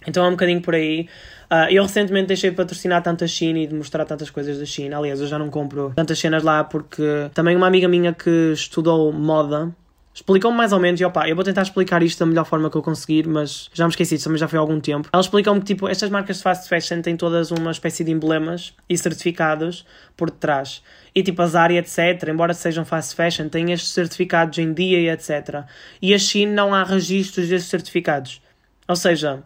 Então 0.07 0.25
é 0.25 0.28
um 0.28 0.33
bocadinho 0.33 0.61
por 0.61 0.75
aí. 0.75 1.09
Uh, 1.50 1.71
eu 1.71 1.83
recentemente 1.83 2.26
deixei 2.26 2.50
de 2.50 2.57
patrocinar 2.57 3.03
tanto 3.03 3.25
a 3.25 3.26
China 3.26 3.59
e 3.59 3.67
de 3.67 3.75
mostrar 3.75 4.05
tantas 4.05 4.31
coisas 4.31 4.59
da 4.59 4.65
China. 4.65 4.99
Aliás, 4.99 5.21
eu 5.21 5.26
já 5.26 5.38
não 5.38 5.49
compro 5.49 5.93
tantas 5.95 6.19
cenas 6.19 6.43
lá 6.43 6.65
porque 6.65 7.31
também 7.35 7.57
uma 7.57 7.67
amiga 7.67 7.88
minha 7.88 8.12
que 8.12 8.53
estudou 8.53 9.12
moda 9.12 9.73
explicou-me 10.17 10.57
mais 10.57 10.73
ou 10.73 10.81
menos, 10.81 10.99
e 10.99 11.05
opa, 11.05 11.29
eu 11.29 11.37
vou 11.37 11.45
tentar 11.45 11.61
explicar 11.61 12.03
isto 12.03 12.19
da 12.21 12.25
melhor 12.25 12.47
forma 12.47 12.71
que 12.71 12.76
eu 12.76 12.83
conseguir, 12.83 13.29
mas 13.29 13.69
já 13.75 13.85
me 13.85 13.91
esqueci, 13.91 14.19
também 14.19 14.38
já 14.38 14.49
foi 14.49 14.59
há 14.59 14.61
algum 14.61 14.81
tempo. 14.81 15.11
Ela 15.12 15.21
explicou-me 15.21 15.61
que, 15.61 15.67
tipo, 15.67 15.87
estas 15.87 16.09
marcas 16.09 16.38
de 16.38 16.43
fast 16.43 16.67
fashion 16.71 17.03
têm 17.03 17.19
todas 17.19 17.50
uma 17.50 17.71
espécie 17.71 18.03
de 18.03 18.11
emblemas 18.11 18.73
e 18.88 18.97
certificados 18.97 19.85
por 20.17 20.31
detrás. 20.31 20.83
E, 21.15 21.23
tipo, 21.23 21.43
as 21.43 21.50
Zara, 21.50 21.75
etc., 21.75 22.29
embora 22.29 22.55
sejam 22.55 22.83
fast 22.83 23.15
fashion, 23.15 23.50
têm 23.50 23.73
estes 23.73 23.91
certificados 23.91 24.57
em 24.57 24.73
dia 24.73 24.99
e 24.99 25.11
etc. 25.11 25.65
E 26.00 26.15
a 26.15 26.19
China 26.19 26.55
não 26.55 26.75
há 26.75 26.83
registros 26.83 27.49
destes 27.49 27.69
certificados. 27.69 28.41
Ou 28.88 28.97
seja, 28.97 29.43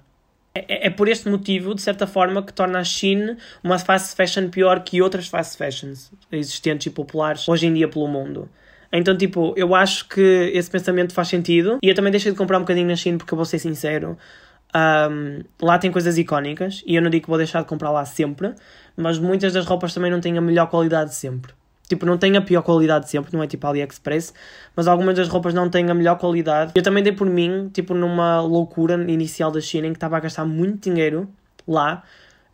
é, 0.54 0.86
é, 0.86 0.90
por 0.90 1.08
este 1.08 1.28
motivo, 1.28 1.74
de 1.74 1.82
certa 1.82 2.06
forma, 2.06 2.42
que 2.42 2.52
torna 2.52 2.80
a 2.80 2.84
Shein 2.84 3.36
uma 3.62 3.78
fast 3.78 4.16
fashion 4.16 4.48
pior 4.48 4.80
que 4.80 5.00
outras 5.00 5.28
fast 5.28 5.56
fashions 5.56 6.10
existentes 6.32 6.86
e 6.86 6.90
populares 6.90 7.48
hoje 7.48 7.66
em 7.66 7.74
dia 7.74 7.88
pelo 7.88 8.08
mundo. 8.08 8.48
Então, 8.92 9.16
tipo, 9.16 9.54
eu 9.56 9.74
acho 9.74 10.08
que 10.08 10.50
esse 10.52 10.68
pensamento 10.68 11.14
faz 11.14 11.28
sentido. 11.28 11.78
E 11.80 11.88
eu 11.88 11.94
também 11.94 12.10
deixei 12.10 12.32
de 12.32 12.38
comprar 12.38 12.58
um 12.58 12.62
bocadinho 12.62 12.88
na 12.88 12.96
Shein 12.96 13.18
porque 13.18 13.32
eu 13.32 13.36
vou 13.36 13.44
ser 13.44 13.60
sincero. 13.60 14.18
Um, 14.74 15.42
lá 15.60 15.78
tem 15.78 15.90
coisas 15.90 16.16
icónicas 16.18 16.82
e 16.86 16.94
eu 16.94 17.02
não 17.02 17.10
digo 17.10 17.24
que 17.24 17.28
vou 17.28 17.38
deixar 17.38 17.60
de 17.60 17.66
comprar 17.66 17.90
lá 17.90 18.04
sempre, 18.04 18.54
mas 18.96 19.18
muitas 19.18 19.52
das 19.52 19.66
roupas 19.66 19.92
também 19.92 20.10
não 20.10 20.20
têm 20.20 20.36
a 20.38 20.40
melhor 20.40 20.68
qualidade 20.68 21.14
sempre. 21.14 21.52
Tipo, 21.90 22.06
não 22.06 22.16
tem 22.16 22.36
a 22.36 22.40
pior 22.40 22.62
qualidade 22.62 23.10
sempre, 23.10 23.34
não 23.34 23.42
é 23.42 23.48
tipo 23.48 23.66
AliExpress, 23.66 24.32
mas 24.76 24.86
algumas 24.86 25.16
das 25.16 25.26
roupas 25.26 25.52
não 25.52 25.68
têm 25.68 25.90
a 25.90 25.94
melhor 25.94 26.16
qualidade. 26.18 26.70
Eu 26.72 26.84
também 26.84 27.02
dei 27.02 27.12
por 27.12 27.28
mim, 27.28 27.68
tipo, 27.74 27.94
numa 27.94 28.40
loucura 28.40 28.94
inicial 29.10 29.50
da 29.50 29.60
China 29.60 29.88
em 29.88 29.90
que 29.90 29.96
estava 29.96 30.16
a 30.16 30.20
gastar 30.20 30.44
muito 30.44 30.88
dinheiro 30.88 31.28
lá 31.66 32.04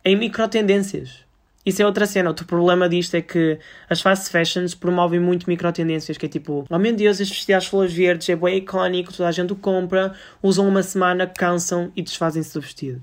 em 0.03 0.15
micro 0.15 0.47
tendências. 0.47 1.19
Isso 1.63 1.83
é 1.83 1.85
outra 1.85 2.07
cena. 2.07 2.29
Outro 2.29 2.47
problema 2.47 2.89
disto 2.89 3.13
é 3.13 3.21
que 3.21 3.59
as 3.87 4.01
fast 4.01 4.31
fashions 4.31 4.73
promovem 4.73 5.19
muito 5.19 5.47
micro 5.47 5.71
tendências, 5.71 6.17
que 6.17 6.25
é 6.25 6.29
tipo, 6.29 6.65
oh 6.67 6.79
meu 6.79 6.95
Deus, 6.95 7.19
este 7.19 7.35
vestido 7.35 7.57
às 7.57 7.67
flores 7.67 7.93
verdes 7.93 8.27
é 8.29 8.35
bem 8.35 8.57
icónico, 8.57 9.13
toda 9.13 9.29
a 9.29 9.31
gente 9.31 9.53
o 9.53 9.55
compra, 9.55 10.15
usam 10.41 10.67
uma 10.67 10.81
semana, 10.81 11.27
cansam 11.27 11.91
e 11.95 12.01
desfazem-se 12.01 12.55
do 12.55 12.61
vestido. 12.61 12.99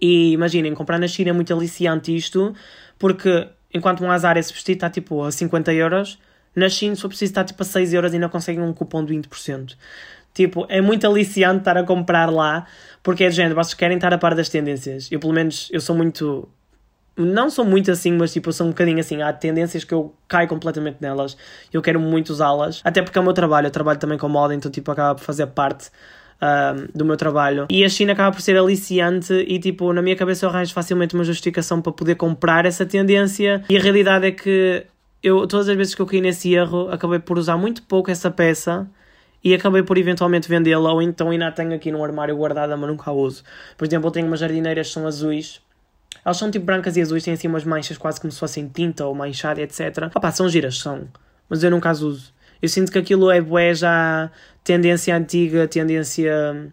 E 0.00 0.32
imaginem, 0.32 0.72
comprar 0.74 0.98
na 0.98 1.06
China 1.06 1.28
é 1.28 1.32
muito 1.34 1.52
aliciante 1.52 2.16
isto, 2.16 2.54
porque 2.98 3.48
enquanto 3.72 4.04
um 4.04 4.10
azar 4.10 4.36
esse 4.36 4.52
vestido 4.52 4.76
está 4.76 4.90
tipo 4.90 5.22
a 5.22 5.30
50 5.30 5.72
euros, 5.72 6.18
na 6.54 6.68
China, 6.68 6.94
se 6.94 7.02
for 7.02 7.08
preciso, 7.08 7.30
está 7.30 7.44
tipo 7.44 7.62
a 7.62 7.66
6 7.66 7.92
euros 7.92 8.12
e 8.12 8.16
ainda 8.16 8.28
conseguem 8.28 8.62
um 8.62 8.72
cupom 8.72 9.04
de 9.04 9.14
20%. 9.14 9.76
Tipo, 10.32 10.66
é 10.68 10.80
muito 10.80 11.06
aliciante 11.06 11.60
estar 11.60 11.76
a 11.76 11.82
comprar 11.82 12.30
lá, 12.30 12.66
porque 13.02 13.24
é 13.24 13.28
de 13.28 13.36
género, 13.36 13.54
vocês 13.54 13.74
querem 13.74 13.96
estar 13.96 14.12
a 14.12 14.18
par 14.18 14.34
das 14.34 14.48
tendências. 14.48 15.10
Eu, 15.10 15.20
pelo 15.20 15.32
menos, 15.32 15.68
eu 15.72 15.80
sou 15.80 15.96
muito. 15.96 16.48
Não 17.16 17.48
sou 17.48 17.64
muito 17.64 17.90
assim, 17.90 18.12
mas 18.12 18.34
tipo, 18.34 18.50
eu 18.50 18.52
sou 18.52 18.66
um 18.66 18.70
bocadinho 18.70 19.00
assim. 19.00 19.22
Há 19.22 19.32
tendências 19.32 19.84
que 19.84 19.94
eu 19.94 20.14
caio 20.28 20.46
completamente 20.46 20.98
nelas. 21.00 21.36
Eu 21.72 21.80
quero 21.80 21.98
muito 21.98 22.30
usá-las. 22.30 22.82
Até 22.84 23.00
porque 23.00 23.16
é 23.16 23.20
o 23.22 23.24
meu 23.24 23.32
trabalho. 23.32 23.68
Eu 23.68 23.70
trabalho 23.70 23.98
também 23.98 24.18
com 24.18 24.28
moda, 24.28 24.54
então 24.54 24.70
tipo, 24.70 24.90
acaba 24.90 25.14
por 25.14 25.24
fazer 25.24 25.46
parte 25.46 25.90
do 26.94 27.04
meu 27.04 27.16
trabalho. 27.16 27.66
E 27.70 27.84
a 27.84 27.88
China 27.88 28.12
acaba 28.12 28.32
por 28.32 28.40
ser 28.40 28.56
aliciante 28.56 29.32
e, 29.32 29.58
tipo, 29.58 29.92
na 29.92 30.02
minha 30.02 30.16
cabeça 30.16 30.44
eu 30.44 30.50
arranjo 30.50 30.72
facilmente 30.72 31.14
uma 31.14 31.24
justificação 31.24 31.80
para 31.80 31.92
poder 31.92 32.14
comprar 32.16 32.66
essa 32.66 32.84
tendência. 32.84 33.64
E 33.68 33.76
a 33.76 33.80
realidade 33.80 34.26
é 34.26 34.30
que 34.30 34.84
eu, 35.22 35.46
todas 35.46 35.68
as 35.68 35.76
vezes 35.76 35.94
que 35.94 36.00
eu 36.02 36.06
caí 36.06 36.20
nesse 36.20 36.54
erro, 36.54 36.88
acabei 36.90 37.18
por 37.18 37.38
usar 37.38 37.56
muito 37.56 37.82
pouco 37.82 38.10
essa 38.10 38.30
peça 38.30 38.88
e 39.42 39.54
acabei 39.54 39.82
por 39.82 39.96
eventualmente 39.96 40.48
vendê-la 40.48 40.92
ou 40.92 41.00
então 41.00 41.30
ainda 41.30 41.48
a 41.48 41.52
tenho 41.52 41.74
aqui 41.74 41.90
num 41.90 42.02
armário 42.02 42.36
guardada, 42.36 42.76
mas 42.76 42.88
nunca 42.88 43.10
a 43.10 43.12
uso. 43.12 43.42
Por 43.76 43.86
exemplo, 43.86 44.08
eu 44.08 44.12
tenho 44.12 44.26
umas 44.26 44.40
jardineiras 44.40 44.88
que 44.88 44.94
são 44.94 45.06
azuis. 45.06 45.60
Elas 46.24 46.36
são 46.36 46.50
tipo 46.50 46.64
brancas 46.64 46.96
e 46.96 47.02
azuis, 47.02 47.22
têm 47.22 47.34
assim 47.34 47.46
umas 47.46 47.64
manchas 47.64 47.96
quase 47.96 48.20
como 48.20 48.32
se 48.32 48.38
fossem 48.38 48.68
tinta 48.68 49.06
ou 49.06 49.14
manchada, 49.14 49.60
etc. 49.60 50.10
Opá, 50.14 50.30
são 50.32 50.48
giras, 50.48 50.78
são. 50.78 51.06
Mas 51.48 51.62
eu 51.62 51.70
nunca 51.70 51.90
as 51.90 52.02
uso. 52.02 52.32
Eu 52.60 52.68
sinto 52.68 52.90
que 52.90 52.98
aquilo 52.98 53.30
é 53.30 53.40
bué 53.40 53.74
já 53.74 54.30
tendência 54.66 55.16
antiga, 55.16 55.68
tendência 55.68 56.72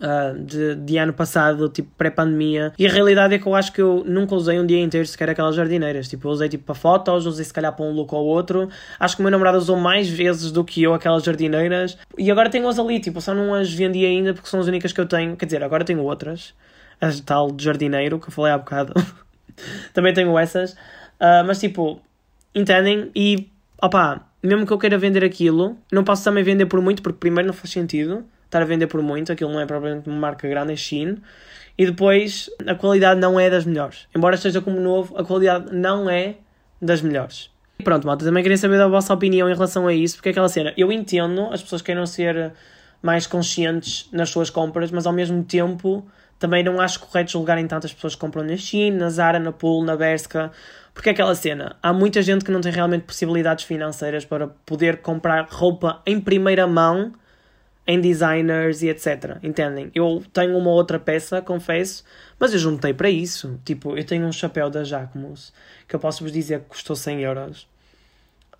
uh, 0.00 0.38
de, 0.38 0.74
de, 0.74 0.98
ano 0.98 1.14
passado, 1.14 1.66
tipo 1.70 1.88
pré-pandemia. 1.96 2.74
E 2.78 2.86
a 2.86 2.90
realidade 2.90 3.34
é 3.34 3.38
que 3.38 3.46
eu 3.46 3.54
acho 3.54 3.72
que 3.72 3.80
eu 3.80 4.04
nunca 4.06 4.34
usei 4.34 4.60
um 4.60 4.66
dia 4.66 4.78
inteiro 4.78 5.06
sequer 5.06 5.30
aquelas 5.30 5.56
jardineiras. 5.56 6.08
Tipo, 6.08 6.28
eu 6.28 6.32
usei 6.32 6.50
tipo 6.50 6.64
para 6.64 6.74
fotos, 6.74 7.24
usei 7.24 7.42
se 7.42 7.54
calhar 7.54 7.74
para 7.74 7.86
um 7.86 7.90
look 7.90 8.14
ou 8.14 8.26
outro. 8.26 8.68
Acho 8.98 9.16
que 9.16 9.22
o 9.22 9.24
meu 9.24 9.30
namorado 9.30 9.56
usou 9.56 9.78
mais 9.78 10.10
vezes 10.10 10.52
do 10.52 10.62
que 10.62 10.82
eu 10.82 10.92
aquelas 10.92 11.24
jardineiras. 11.24 11.96
E 12.18 12.30
agora 12.30 12.50
tenho-as 12.50 12.78
ali, 12.78 13.00
tipo, 13.00 13.18
só 13.22 13.32
não 13.32 13.54
as 13.54 13.72
vendi 13.72 14.04
ainda 14.04 14.34
porque 14.34 14.50
são 14.50 14.60
as 14.60 14.66
únicas 14.66 14.92
que 14.92 15.00
eu 15.00 15.06
tenho. 15.06 15.34
Quer 15.38 15.46
dizer, 15.46 15.64
agora 15.64 15.86
tenho 15.86 16.02
outras. 16.02 16.52
As 17.00 17.18
tal 17.20 17.50
de 17.50 17.64
jardineiro 17.64 18.20
que 18.20 18.28
eu 18.28 18.32
falei 18.32 18.52
há 18.52 18.58
bocado. 18.58 18.92
Também 19.94 20.12
tenho 20.12 20.38
essas. 20.38 20.72
Uh, 20.72 21.46
mas 21.46 21.58
tipo, 21.58 22.02
entendem? 22.54 23.10
E 23.16 23.50
opá 23.82 24.29
mesmo 24.42 24.66
que 24.66 24.72
eu 24.72 24.78
queira 24.78 24.96
vender 24.98 25.24
aquilo, 25.24 25.76
não 25.92 26.04
posso 26.04 26.24
também 26.24 26.42
vender 26.42 26.66
por 26.66 26.80
muito, 26.80 27.02
porque 27.02 27.18
primeiro 27.18 27.46
não 27.46 27.54
faz 27.54 27.70
sentido 27.70 28.24
estar 28.44 28.62
a 28.62 28.64
vender 28.64 28.86
por 28.88 29.00
muito, 29.00 29.30
aquilo 29.30 29.52
não 29.52 29.60
é 29.60 29.66
propriamente 29.66 30.08
uma 30.08 30.18
marca 30.18 30.48
grande, 30.48 30.72
é 30.72 30.76
Shein. 30.76 31.18
E 31.78 31.86
depois, 31.86 32.50
a 32.66 32.74
qualidade 32.74 33.20
não 33.20 33.38
é 33.38 33.48
das 33.48 33.64
melhores. 33.64 34.06
Embora 34.14 34.34
esteja 34.34 34.60
como 34.60 34.80
novo, 34.80 35.16
a 35.16 35.24
qualidade 35.24 35.74
não 35.74 36.10
é 36.10 36.34
das 36.82 37.00
melhores. 37.00 37.50
E 37.78 37.82
pronto, 37.82 38.06
malta, 38.06 38.24
também 38.24 38.42
queria 38.42 38.58
saber 38.58 38.76
da 38.76 38.88
vossa 38.88 39.14
opinião 39.14 39.48
em 39.48 39.54
relação 39.54 39.86
a 39.86 39.94
isso, 39.94 40.16
porque 40.16 40.28
é 40.28 40.32
aquela 40.32 40.48
cena, 40.48 40.74
eu 40.76 40.90
entendo 40.92 41.48
as 41.52 41.62
pessoas 41.62 41.80
queiram 41.80 42.04
ser 42.04 42.52
mais 43.02 43.26
conscientes 43.26 44.08
nas 44.12 44.28
suas 44.28 44.50
compras, 44.50 44.90
mas 44.90 45.06
ao 45.06 45.12
mesmo 45.12 45.42
tempo 45.44 46.06
também 46.38 46.62
não 46.62 46.80
acho 46.80 47.00
correto 47.00 47.32
julgarem 47.32 47.66
tantas 47.66 47.92
pessoas 47.92 48.14
que 48.14 48.20
compram 48.20 48.42
na 48.42 48.56
China, 48.56 48.98
na 48.98 49.10
Zara, 49.10 49.38
na 49.38 49.52
Pool, 49.52 49.84
na 49.84 49.96
Berska, 49.96 50.50
porque 50.92 51.08
é 51.08 51.12
aquela 51.12 51.34
cena, 51.34 51.76
há 51.82 51.92
muita 51.92 52.20
gente 52.22 52.44
que 52.44 52.50
não 52.50 52.60
tem 52.60 52.72
realmente 52.72 53.02
possibilidades 53.02 53.64
financeiras 53.64 54.24
para 54.24 54.48
poder 54.48 54.98
comprar 54.98 55.46
roupa 55.50 56.02
em 56.04 56.20
primeira 56.20 56.66
mão 56.66 57.12
em 57.86 58.00
designers 58.00 58.82
e 58.82 58.88
etc. 58.88 59.38
Entendem? 59.42 59.90
Eu 59.94 60.22
tenho 60.32 60.56
uma 60.56 60.70
outra 60.70 60.98
peça, 60.98 61.42
confesso, 61.42 62.04
mas 62.38 62.52
eu 62.52 62.58
juntei 62.58 62.94
para 62.94 63.10
isso. 63.10 63.58
Tipo, 63.64 63.96
eu 63.96 64.04
tenho 64.04 64.26
um 64.26 64.32
chapéu 64.32 64.70
da 64.70 64.84
Jacquemus 64.84 65.52
que 65.88 65.96
eu 65.96 66.00
posso 66.00 66.22
vos 66.22 66.32
dizer 66.32 66.60
que 66.60 66.66
custou 66.66 66.94
100 66.94 67.20
euros. 67.22 67.68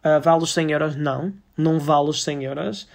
Uh, 0.04 0.20
vale 0.20 0.42
os 0.42 0.52
100 0.52 0.72
euros? 0.72 0.96
Não, 0.96 1.32
não 1.56 1.78
vale 1.78 2.08
os 2.08 2.24
100 2.24 2.44
euros. 2.44 2.88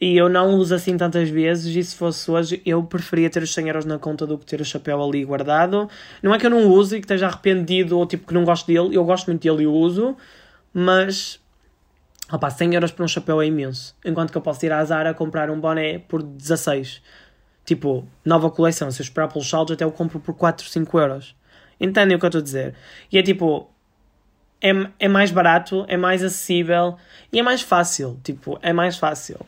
E 0.00 0.16
eu 0.16 0.28
não 0.28 0.54
uso 0.54 0.74
assim 0.74 0.96
tantas 0.96 1.28
vezes, 1.28 1.74
e 1.74 1.82
se 1.82 1.96
fosse 1.96 2.30
hoje, 2.30 2.62
eu 2.64 2.82
preferia 2.84 3.28
ter 3.28 3.42
os 3.42 3.52
100 3.52 3.66
euros 3.66 3.84
na 3.84 3.98
conta 3.98 4.26
do 4.26 4.38
que 4.38 4.46
ter 4.46 4.60
o 4.60 4.64
chapéu 4.64 5.02
ali 5.02 5.24
guardado. 5.24 5.88
Não 6.22 6.32
é 6.32 6.38
que 6.38 6.46
eu 6.46 6.50
não 6.50 6.68
use 6.68 6.96
e 6.96 7.00
que 7.00 7.04
esteja 7.04 7.26
arrependido 7.26 7.98
ou 7.98 8.06
tipo 8.06 8.26
que 8.28 8.34
não 8.34 8.44
gosto 8.44 8.66
dele, 8.66 8.94
eu 8.94 9.04
gosto 9.04 9.26
muito 9.26 9.42
dele 9.42 9.64
e 9.64 9.66
uso, 9.66 10.16
mas 10.72 11.40
Opa, 12.30 12.50
100 12.50 12.74
euros 12.74 12.92
por 12.92 13.04
um 13.04 13.08
chapéu 13.08 13.40
é 13.40 13.46
imenso. 13.46 13.96
Enquanto 14.04 14.30
que 14.30 14.36
eu 14.36 14.42
posso 14.42 14.64
ir 14.66 14.70
à 14.70 14.84
Zara 14.84 15.14
comprar 15.14 15.50
um 15.50 15.58
boné 15.58 15.98
por 15.98 16.22
16. 16.22 17.00
Tipo, 17.64 18.06
nova 18.22 18.50
coleção. 18.50 18.90
Se 18.90 19.00
eu 19.00 19.04
esperar 19.04 19.28
pelos 19.28 19.48
saldos, 19.48 19.72
até 19.72 19.82
eu 19.82 19.90
compro 19.90 20.20
por 20.20 20.34
4, 20.34 20.68
5 20.68 20.98
euros. 20.98 21.34
Entendem 21.80 22.16
o 22.16 22.20
que 22.20 22.26
eu 22.26 22.28
estou 22.28 22.40
a 22.40 22.44
dizer? 22.44 22.74
E 23.10 23.16
é 23.16 23.22
tipo, 23.22 23.70
é, 24.60 24.70
é 24.98 25.08
mais 25.08 25.30
barato, 25.30 25.86
é 25.88 25.96
mais 25.96 26.22
acessível 26.22 26.98
e 27.32 27.40
é 27.40 27.42
mais 27.42 27.62
fácil. 27.62 28.20
Tipo, 28.22 28.58
é 28.60 28.74
mais 28.74 28.98
fácil. 28.98 29.38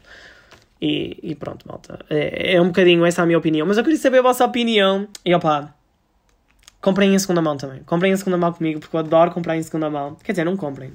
E, 0.80 1.18
e 1.22 1.34
pronto, 1.34 1.66
malta. 1.68 1.98
É, 2.08 2.54
é 2.54 2.60
um 2.60 2.68
bocadinho 2.68 3.04
essa 3.04 3.22
a 3.22 3.26
minha 3.26 3.38
opinião. 3.38 3.66
Mas 3.66 3.76
eu 3.76 3.84
queria 3.84 3.98
saber 3.98 4.18
a 4.18 4.22
vossa 4.22 4.44
opinião. 4.44 5.06
E 5.24 5.34
opá, 5.34 5.74
comprem 6.80 7.14
em 7.14 7.18
segunda 7.18 7.42
mão 7.42 7.56
também. 7.56 7.82
Comprem 7.84 8.12
em 8.12 8.16
segunda 8.16 8.38
mão 8.38 8.52
comigo, 8.52 8.80
porque 8.80 8.96
eu 8.96 9.00
adoro 9.00 9.30
comprar 9.30 9.56
em 9.56 9.62
segunda 9.62 9.90
mão. 9.90 10.16
Quer 10.22 10.32
dizer, 10.32 10.44
não 10.44 10.56
comprem. 10.56 10.92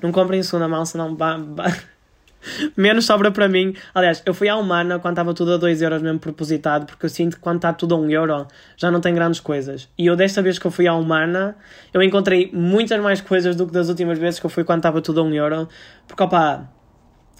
Não 0.00 0.12
comprem 0.12 0.40
em 0.40 0.42
segunda 0.42 0.68
mão, 0.68 0.84
senão. 0.84 1.16
Menos 2.76 3.04
sobra 3.04 3.32
para 3.32 3.48
mim. 3.48 3.74
Aliás, 3.92 4.22
eu 4.24 4.32
fui 4.32 4.48
à 4.48 4.56
Humana 4.56 5.00
quando 5.00 5.14
estava 5.14 5.34
tudo 5.34 5.54
a 5.54 5.56
2 5.56 5.82
euros 5.82 6.00
mesmo 6.00 6.20
propositado, 6.20 6.86
porque 6.86 7.06
eu 7.06 7.10
sinto 7.10 7.36
que 7.36 7.42
quando 7.42 7.56
está 7.56 7.72
tudo 7.72 7.96
a 7.96 7.98
1 7.98 8.02
um 8.02 8.10
euro 8.10 8.46
já 8.76 8.92
não 8.92 9.00
tem 9.00 9.12
grandes 9.12 9.40
coisas. 9.40 9.88
E 9.98 10.06
eu 10.06 10.14
desta 10.14 10.40
vez 10.40 10.56
que 10.56 10.64
eu 10.64 10.70
fui 10.70 10.86
à 10.86 10.94
Humana, 10.94 11.56
eu 11.92 12.00
encontrei 12.00 12.48
muitas 12.52 13.00
mais 13.00 13.20
coisas 13.20 13.56
do 13.56 13.66
que 13.66 13.72
das 13.72 13.88
últimas 13.88 14.18
vezes 14.18 14.38
que 14.38 14.46
eu 14.46 14.50
fui 14.50 14.62
quando 14.62 14.78
estava 14.78 15.02
tudo 15.02 15.20
a 15.20 15.24
1 15.24 15.26
um 15.26 15.34
euro. 15.34 15.68
Porque 16.06 16.22
opá. 16.22 16.68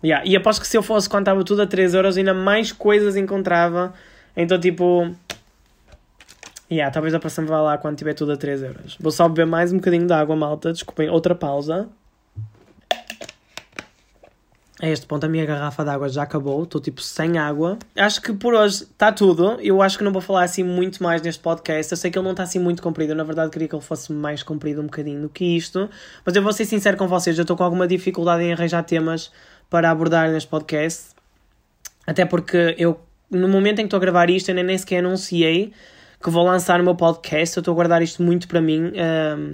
Yeah. 0.03 0.27
E 0.27 0.37
aposto 0.37 0.61
que 0.61 0.69
se 0.69 0.77
eu 0.77 0.83
fosse 0.83 1.09
quando 1.09 1.23
estava 1.23 1.43
tudo 1.45 1.63
a 1.63 1.67
3 1.67 1.95
euros, 1.95 2.17
ainda 2.17 2.35
mais 2.35 2.73
coisas 2.73 3.17
encontrava. 3.17 3.93
Então, 4.37 4.59
tipo. 4.59 5.15
Yeah, 6.71 6.93
talvez 6.93 7.15
a 7.15 7.19
próxima 7.19 7.47
vá 7.47 7.63
lá 7.63 7.79
quando 7.79 7.97
tiver 7.97 8.15
tudo 8.15 8.33
a 8.33 8.37
3 8.37 8.63
euros. 8.63 8.97
Vou 9.01 9.11
só 9.11 9.29
beber 9.29 9.47
mais 9.47 9.73
um 9.73 9.77
bocadinho 9.77 10.07
de 10.07 10.13
água, 10.13 10.37
malta. 10.37 10.73
Desculpem, 10.73 11.09
outra 11.09 11.35
pausa. 11.35 11.89
A 14.81 14.89
este 14.89 15.07
ponto 15.07 15.27
a 15.27 15.29
minha 15.29 15.45
garrafa 15.45 15.83
de 15.83 15.91
água 15.91 16.09
já 16.09 16.23
acabou, 16.23 16.63
estou 16.63 16.81
tipo 16.81 17.03
sem 17.03 17.37
água. 17.37 17.77
Acho 17.97 18.23
que 18.23 18.33
por 18.33 18.55
hoje 18.55 18.85
está 18.85 19.11
tudo. 19.11 19.59
Eu 19.61 19.83
acho 19.83 19.99
que 19.99 20.05
não 20.05 20.13
vou 20.13 20.23
falar 20.23 20.45
assim 20.45 20.63
muito 20.63 21.03
mais 21.03 21.21
neste 21.21 21.43
podcast. 21.43 21.93
Eu 21.93 21.97
sei 21.97 22.13
que 22.13 22.19
ele 22.19 22.25
não 22.25 22.31
está 22.31 22.45
assim 22.45 22.61
muito 22.61 22.81
comprido. 22.81 23.11
Eu, 23.11 23.17
na 23.17 23.25
verdade, 23.25 23.51
queria 23.51 23.67
que 23.67 23.75
ele 23.75 23.83
fosse 23.83 24.13
mais 24.13 24.45
comprido 24.45 24.81
um 24.81 24.85
bocadinho 24.85 25.23
do 25.23 25.29
que 25.29 25.57
isto. 25.57 25.91
Mas 26.25 26.37
eu 26.37 26.43
vou 26.43 26.53
ser 26.53 26.65
sincero 26.65 26.97
com 26.97 27.09
vocês, 27.09 27.37
eu 27.37 27.43
estou 27.43 27.57
com 27.57 27.65
alguma 27.65 27.89
dificuldade 27.89 28.45
em 28.45 28.53
arranjar 28.53 28.85
temas 28.85 29.33
para 29.71 29.91
abordar 29.91 30.31
neste 30.31 30.49
podcast. 30.49 31.09
Até 32.07 32.25
porque 32.25 32.75
eu, 32.79 33.01
no 33.31 33.49
momento 33.49 33.81
em 33.81 33.83
que 33.83 33.87
estou 33.87 33.99
a 33.99 34.01
gravar 34.01 34.31
isto, 34.31 34.51
eu 34.51 34.55
nem 34.55 34.79
sequer 34.79 34.99
anunciei 34.99 35.73
que 36.23 36.31
vou 36.31 36.45
lançar 36.45 36.81
o 36.81 36.85
meu 36.85 36.95
podcast. 36.95 37.57
Eu 37.57 37.61
estou 37.61 37.73
a 37.73 37.75
guardar 37.75 38.03
isto 38.03 38.23
muito 38.23 38.49
para 38.49 38.61
mim. 38.61 38.93
Um, 38.95 39.51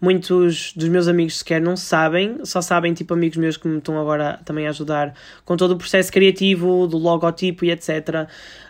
muitos 0.00 0.72
dos 0.74 0.88
meus 0.88 1.08
amigos 1.08 1.38
sequer 1.38 1.60
não 1.60 1.76
sabem, 1.76 2.38
só 2.44 2.60
sabem, 2.60 2.92
tipo, 2.92 3.14
amigos 3.14 3.38
meus 3.38 3.56
que 3.56 3.66
me 3.66 3.78
estão 3.78 3.98
agora 3.98 4.38
também 4.44 4.66
a 4.66 4.70
ajudar 4.70 5.14
com 5.44 5.56
todo 5.56 5.72
o 5.72 5.76
processo 5.78 6.12
criativo, 6.12 6.86
do 6.86 6.98
logotipo 6.98 7.64
e 7.64 7.70
etc. 7.70 8.28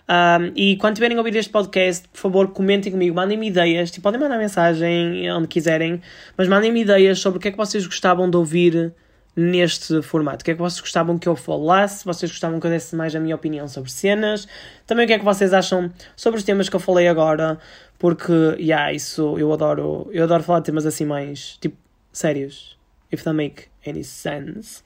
Um, 0.09 0.53
e 0.55 0.77
quando 0.77 0.94
tiverem 0.94 1.16
a 1.16 1.20
ouvir 1.20 1.35
este 1.37 1.51
podcast, 1.51 2.07
por 2.09 2.18
favor, 2.18 2.49
comentem 2.49 2.92
comigo, 2.92 3.16
mandem-me 3.16 3.49
ideias, 3.49 3.90
tipo, 3.90 4.03
podem 4.03 4.20
mandar 4.20 4.38
mensagem 4.38 5.31
onde 5.33 5.49
quiserem, 5.49 6.01
mas 6.37 6.47
mandem-me 6.47 6.83
ideias 6.83 7.18
sobre 7.18 7.38
o 7.38 7.40
que 7.40 7.49
é 7.49 7.51
que 7.51 7.57
vocês 7.57 7.85
gostavam 7.85 8.31
de 8.31 8.37
ouvir 8.37 8.92
neste 9.37 10.01
formato. 10.03 10.42
O 10.42 10.44
que 10.44 10.53
é 10.53 10.55
que 10.55 10.61
vocês 10.61 10.81
gostavam 10.81 11.18
que 11.18 11.29
eu 11.29 11.35
falasse? 11.35 12.05
Vocês 12.05 12.31
gostavam 12.31 12.61
que 12.61 12.66
eu 12.66 12.70
desse 12.70 12.94
mais 12.94 13.14
a 13.14 13.20
minha 13.20 13.35
opinião 13.35 13.66
sobre 13.66 13.90
cenas? 13.90 14.47
Também 14.87 15.05
o 15.05 15.07
que 15.07 15.14
é 15.14 15.18
que 15.18 15.25
vocês 15.25 15.53
acham 15.53 15.90
sobre 16.14 16.38
os 16.38 16.44
temas 16.44 16.68
que 16.68 16.77
eu 16.77 16.81
falei 16.81 17.09
agora? 17.09 17.59
Porque, 17.99 18.33
yeah, 18.59 18.92
isso 18.92 19.37
eu 19.38 19.53
adoro. 19.53 20.09
Eu 20.12 20.25
adoro 20.25 20.42
falar 20.42 20.61
de 20.61 20.66
temas 20.66 20.87
assim 20.87 21.05
mais 21.05 21.59
tipo 21.61 21.77
sérios. 22.12 22.79
If 23.12 23.23
that 23.23 23.37
make 23.37 23.64
any 23.87 24.05
sense. 24.05 24.83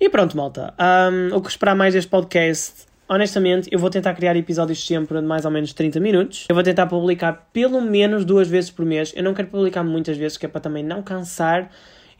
E 0.00 0.08
pronto, 0.08 0.36
malta. 0.36 0.74
Um, 0.78 1.36
o 1.36 1.40
que 1.40 1.48
esperar 1.48 1.74
mais 1.74 1.94
deste 1.94 2.10
podcast? 2.10 2.86
Honestamente, 3.08 3.68
eu 3.70 3.78
vou 3.78 3.90
tentar 3.90 4.14
criar 4.14 4.34
episódios 4.36 4.84
sempre 4.84 5.20
de 5.20 5.26
mais 5.26 5.44
ou 5.44 5.50
menos 5.50 5.72
30 5.72 6.00
minutos. 6.00 6.46
Eu 6.48 6.54
vou 6.54 6.64
tentar 6.64 6.86
publicar 6.86 7.48
pelo 7.52 7.80
menos 7.80 8.24
duas 8.24 8.48
vezes 8.48 8.70
por 8.70 8.84
mês. 8.84 9.12
Eu 9.14 9.22
não 9.22 9.34
quero 9.34 9.48
publicar 9.48 9.84
muitas 9.84 10.16
vezes, 10.16 10.38
que 10.38 10.46
é 10.46 10.48
para 10.48 10.60
também 10.60 10.82
não 10.82 11.02
cansar 11.02 11.70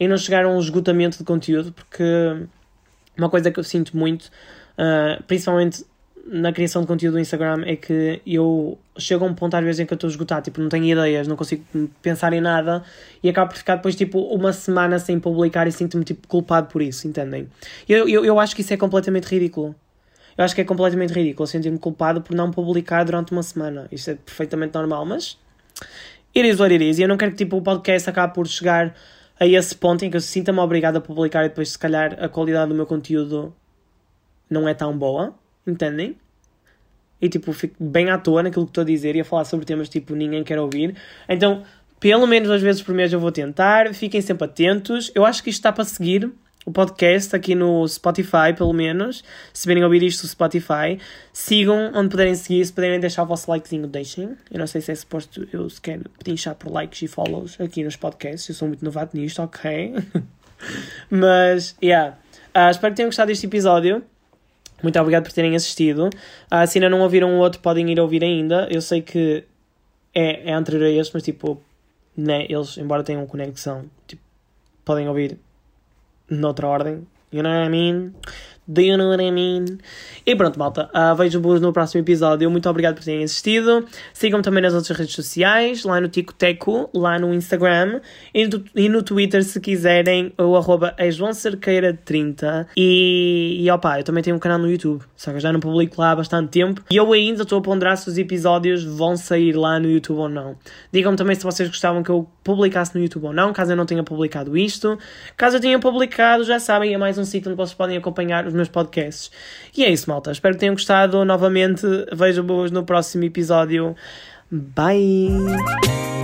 e 0.03 0.07
não 0.07 0.17
chegar 0.17 0.43
a 0.43 0.49
um 0.49 0.59
esgotamento 0.59 1.17
de 1.17 1.23
conteúdo, 1.23 1.71
porque 1.71 2.03
uma 3.17 3.29
coisa 3.29 3.49
que 3.49 3.59
eu 3.59 3.63
sinto 3.63 3.95
muito, 3.95 4.25
uh, 4.77 5.23
principalmente 5.23 5.85
na 6.25 6.51
criação 6.51 6.81
de 6.81 6.87
conteúdo 6.87 7.13
do 7.13 7.19
Instagram, 7.19 7.63
é 7.65 7.75
que 7.75 8.21
eu 8.25 8.77
chego 8.97 9.25
a 9.25 9.27
um 9.27 9.33
ponto 9.33 9.55
às 9.55 9.63
vezes 9.63 9.79
em 9.79 9.85
que 9.85 9.93
eu 9.93 9.95
estou 9.95 10.09
esgotado, 10.09 10.43
tipo, 10.43 10.61
não 10.61 10.69
tenho 10.69 10.85
ideias, 10.85 11.27
não 11.27 11.35
consigo 11.35 11.63
pensar 12.01 12.33
em 12.33 12.41
nada 12.41 12.83
e 13.21 13.29
acabo 13.29 13.51
por 13.51 13.57
ficar 13.57 13.77
depois 13.77 13.95
tipo 13.95 14.19
uma 14.19 14.51
semana 14.51 14.99
sem 14.99 15.19
publicar 15.19 15.67
e 15.67 15.71
sinto-me 15.71 16.03
tipo 16.03 16.27
culpado 16.27 16.67
por 16.67 16.81
isso, 16.81 17.07
entendem? 17.07 17.47
Eu, 17.87 18.07
eu, 18.07 18.25
eu 18.25 18.39
acho 18.39 18.55
que 18.55 18.61
isso 18.61 18.73
é 18.73 18.77
completamente 18.77 19.25
ridículo. 19.25 19.75
Eu 20.37 20.43
acho 20.43 20.55
que 20.55 20.61
é 20.61 20.63
completamente 20.63 21.13
ridículo 21.13 21.47
sentir-me 21.47 21.77
culpado 21.77 22.21
por 22.21 22.35
não 22.35 22.51
publicar 22.51 23.03
durante 23.03 23.31
uma 23.31 23.43
semana. 23.43 23.87
Isto 23.91 24.11
é 24.11 24.15
perfeitamente 24.15 24.73
normal, 24.73 25.05
mas 25.05 25.37
it 26.35 26.47
is 26.47 26.59
what 26.59 26.73
it 26.73 26.83
is. 26.83 26.99
E 26.99 27.03
eu 27.03 27.07
não 27.07 27.17
quero 27.17 27.31
que 27.31 27.37
tipo, 27.37 27.57
o 27.57 27.61
podcast 27.61 28.09
acabe 28.09 28.33
por 28.33 28.47
chegar 28.47 28.95
a 29.43 29.47
esse 29.47 29.75
ponto 29.75 30.05
em 30.05 30.09
que 30.09 30.15
eu 30.15 30.21
sinta-me 30.21 30.59
obrigado 30.59 30.95
a 30.95 31.01
publicar 31.01 31.43
e 31.43 31.49
depois, 31.49 31.71
se 31.71 31.77
calhar, 31.77 32.17
a 32.23 32.29
qualidade 32.29 32.69
do 32.69 32.75
meu 32.75 32.85
conteúdo 32.85 33.53
não 34.49 34.67
é 34.67 34.73
tão 34.73 34.97
boa, 34.97 35.35
entendem? 35.67 36.17
E 37.21 37.27
tipo, 37.27 37.51
fico 37.51 37.75
bem 37.83 38.09
à 38.09 38.17
toa 38.17 38.43
naquilo 38.43 38.65
que 38.65 38.71
estou 38.71 38.83
a 38.83 38.85
dizer 38.85 39.15
e 39.15 39.21
a 39.21 39.25
falar 39.25 39.45
sobre 39.45 39.65
temas 39.65 39.89
tipo 39.89 40.15
ninguém 40.15 40.43
quer 40.43 40.59
ouvir. 40.59 40.95
Então, 41.27 41.63
pelo 41.99 42.25
menos 42.25 42.47
duas 42.47 42.61
vezes 42.61 42.81
por 42.81 42.95
mês 42.95 43.11
eu 43.11 43.19
vou 43.19 43.31
tentar, 43.31 43.93
fiquem 43.93 44.21
sempre 44.21 44.45
atentos. 44.45 45.11
Eu 45.13 45.25
acho 45.25 45.43
que 45.43 45.49
isto 45.49 45.59
está 45.59 45.71
para 45.73 45.83
seguir 45.83 46.31
o 46.65 46.71
podcast 46.71 47.35
aqui 47.35 47.55
no 47.55 47.87
Spotify, 47.87 48.53
pelo 48.55 48.73
menos. 48.73 49.23
Se 49.51 49.67
virem 49.67 49.83
ouvir 49.83 50.03
isto 50.03 50.23
no 50.23 50.29
Spotify, 50.29 50.99
sigam 51.31 51.91
onde 51.93 52.09
puderem 52.09 52.35
seguir. 52.35 52.65
Se 52.65 52.71
puderem 52.71 52.99
deixar 52.99 53.23
o 53.23 53.25
vosso 53.25 53.49
likezinho, 53.49 53.87
deixem. 53.87 54.37
Eu 54.51 54.59
não 54.59 54.67
sei 54.67 54.81
se 54.81 54.91
é 54.91 54.95
suposto 54.95 55.47
eu 55.51 55.69
sequer 55.69 55.99
pedinchar 56.17 56.55
por 56.55 56.71
likes 56.71 57.01
e 57.01 57.07
follows 57.07 57.59
aqui 57.59 57.83
nos 57.83 57.95
podcasts. 57.95 58.47
Eu 58.49 58.55
sou 58.55 58.67
muito 58.67 58.83
novato 58.83 59.17
nisto, 59.17 59.41
ok? 59.41 59.95
Mas, 61.09 61.75
yeah. 61.83 62.17
Uh, 62.55 62.69
espero 62.69 62.93
que 62.93 62.97
tenham 62.97 63.09
gostado 63.09 63.27
deste 63.27 63.45
episódio. 63.45 64.03
Muito 64.81 64.99
obrigado 64.99 65.23
por 65.23 65.31
terem 65.31 65.55
assistido. 65.55 66.09
Uh, 66.51 66.67
se 66.67 66.77
ainda 66.77 66.89
não 66.89 67.01
ouviram 67.01 67.35
o 67.35 67.39
outro, 67.39 67.61
podem 67.61 67.89
ir 67.91 67.99
ouvir 67.99 68.23
ainda. 68.23 68.67
Eu 68.69 68.81
sei 68.81 69.01
que 69.01 69.43
é, 70.13 70.49
é 70.49 70.53
anterior 70.53 70.83
a 70.83 70.89
este, 70.89 71.13
mas 71.13 71.23
tipo, 71.23 71.61
né, 72.15 72.45
eles, 72.47 72.77
embora 72.77 73.03
tenham 73.03 73.25
conexão, 73.25 73.85
tipo, 74.07 74.21
podem 74.85 75.07
ouvir 75.07 75.37
noutra 76.29 76.67
ordem. 76.67 77.07
You 77.31 77.41
know 77.41 77.49
what 77.49 77.65
I 77.65 77.69
mean? 77.69 78.15
Do 78.67 78.81
you 78.81 78.97
know 78.97 79.09
what 79.09 79.21
I 79.21 79.29
mean? 79.29 79.77
E 80.25 80.35
pronto, 80.35 80.57
malta. 80.57 80.89
Uh, 80.93 81.15
Vejo-vos 81.15 81.59
no 81.59 81.73
próximo 81.73 82.01
episódio. 82.01 82.49
Muito 82.49 82.69
obrigado 82.69 82.95
por 82.95 83.03
terem 83.03 83.23
assistido. 83.23 83.85
Sigam-me 84.13 84.43
também 84.43 84.63
nas 84.63 84.73
outras 84.73 84.97
redes 84.97 85.13
sociais, 85.13 85.83
lá 85.83 85.99
no 85.99 86.07
Ticoteco, 86.07 86.89
lá 86.93 87.19
no 87.19 87.33
Instagram 87.33 87.99
e 88.33 88.47
no, 88.47 88.63
e 88.73 88.87
no 88.87 89.03
Twitter, 89.03 89.43
se 89.43 89.59
quiserem, 89.59 90.31
o 90.37 90.55
arroba 90.55 90.93
é 90.97 91.11
João 91.11 91.33
Cerqueira 91.33 91.93
30. 92.05 92.69
E, 92.77 93.59
e 93.59 93.69
opa, 93.69 93.99
eu 93.99 94.03
também 94.03 94.23
tenho 94.23 94.35
um 94.37 94.39
canal 94.39 94.57
no 94.57 94.69
YouTube, 94.69 95.03
só 95.15 95.31
que 95.31 95.37
eu 95.37 95.41
já 95.41 95.51
não 95.51 95.59
publico 95.59 95.99
lá 95.99 96.11
há 96.11 96.15
bastante 96.15 96.49
tempo. 96.49 96.81
E 96.89 96.95
eu 96.95 97.11
ainda 97.11 97.43
estou 97.43 97.59
a 97.59 97.61
ponderar 97.61 97.97
se 97.97 98.07
os 98.07 98.17
episódios 98.17 98.83
vão 98.83 99.17
sair 99.17 99.57
lá 99.57 99.77
no 99.77 99.89
YouTube 99.89 100.19
ou 100.19 100.29
não. 100.29 100.55
Digam-me 100.91 101.17
também 101.17 101.35
se 101.35 101.43
vocês 101.43 101.67
gostavam 101.67 102.01
que 102.01 102.09
eu 102.09 102.29
publicasse 102.43 102.95
no 102.95 103.01
YouTube 103.01 103.25
ou 103.25 103.33
não, 103.33 103.51
caso 103.51 103.73
eu 103.73 103.75
não 103.75 103.85
tenha 103.85 104.03
publicado 104.03 104.57
isto. 104.57 104.97
Caso 105.35 105.57
eu 105.57 105.61
tenha 105.61 105.79
publicado, 105.79 106.45
já 106.45 106.59
sabem, 106.59 106.93
é 106.93 106.97
mais 106.97 107.17
um 107.17 107.25
sítio 107.25 107.49
onde 107.49 107.57
vocês 107.57 107.73
podem 107.73 107.97
acompanhar 107.97 108.52
os 108.53 108.57
meus 108.57 108.69
podcasts. 108.69 109.31
E 109.75 109.83
é 109.83 109.89
isso, 109.89 110.09
malta. 110.09 110.31
Espero 110.31 110.53
que 110.53 110.59
tenham 110.59 110.75
gostado. 110.75 111.23
Novamente, 111.25 111.85
vejo-vos 112.13 112.71
no 112.71 112.83
próximo 112.83 113.23
episódio. 113.23 113.95
Bye! 114.51 116.22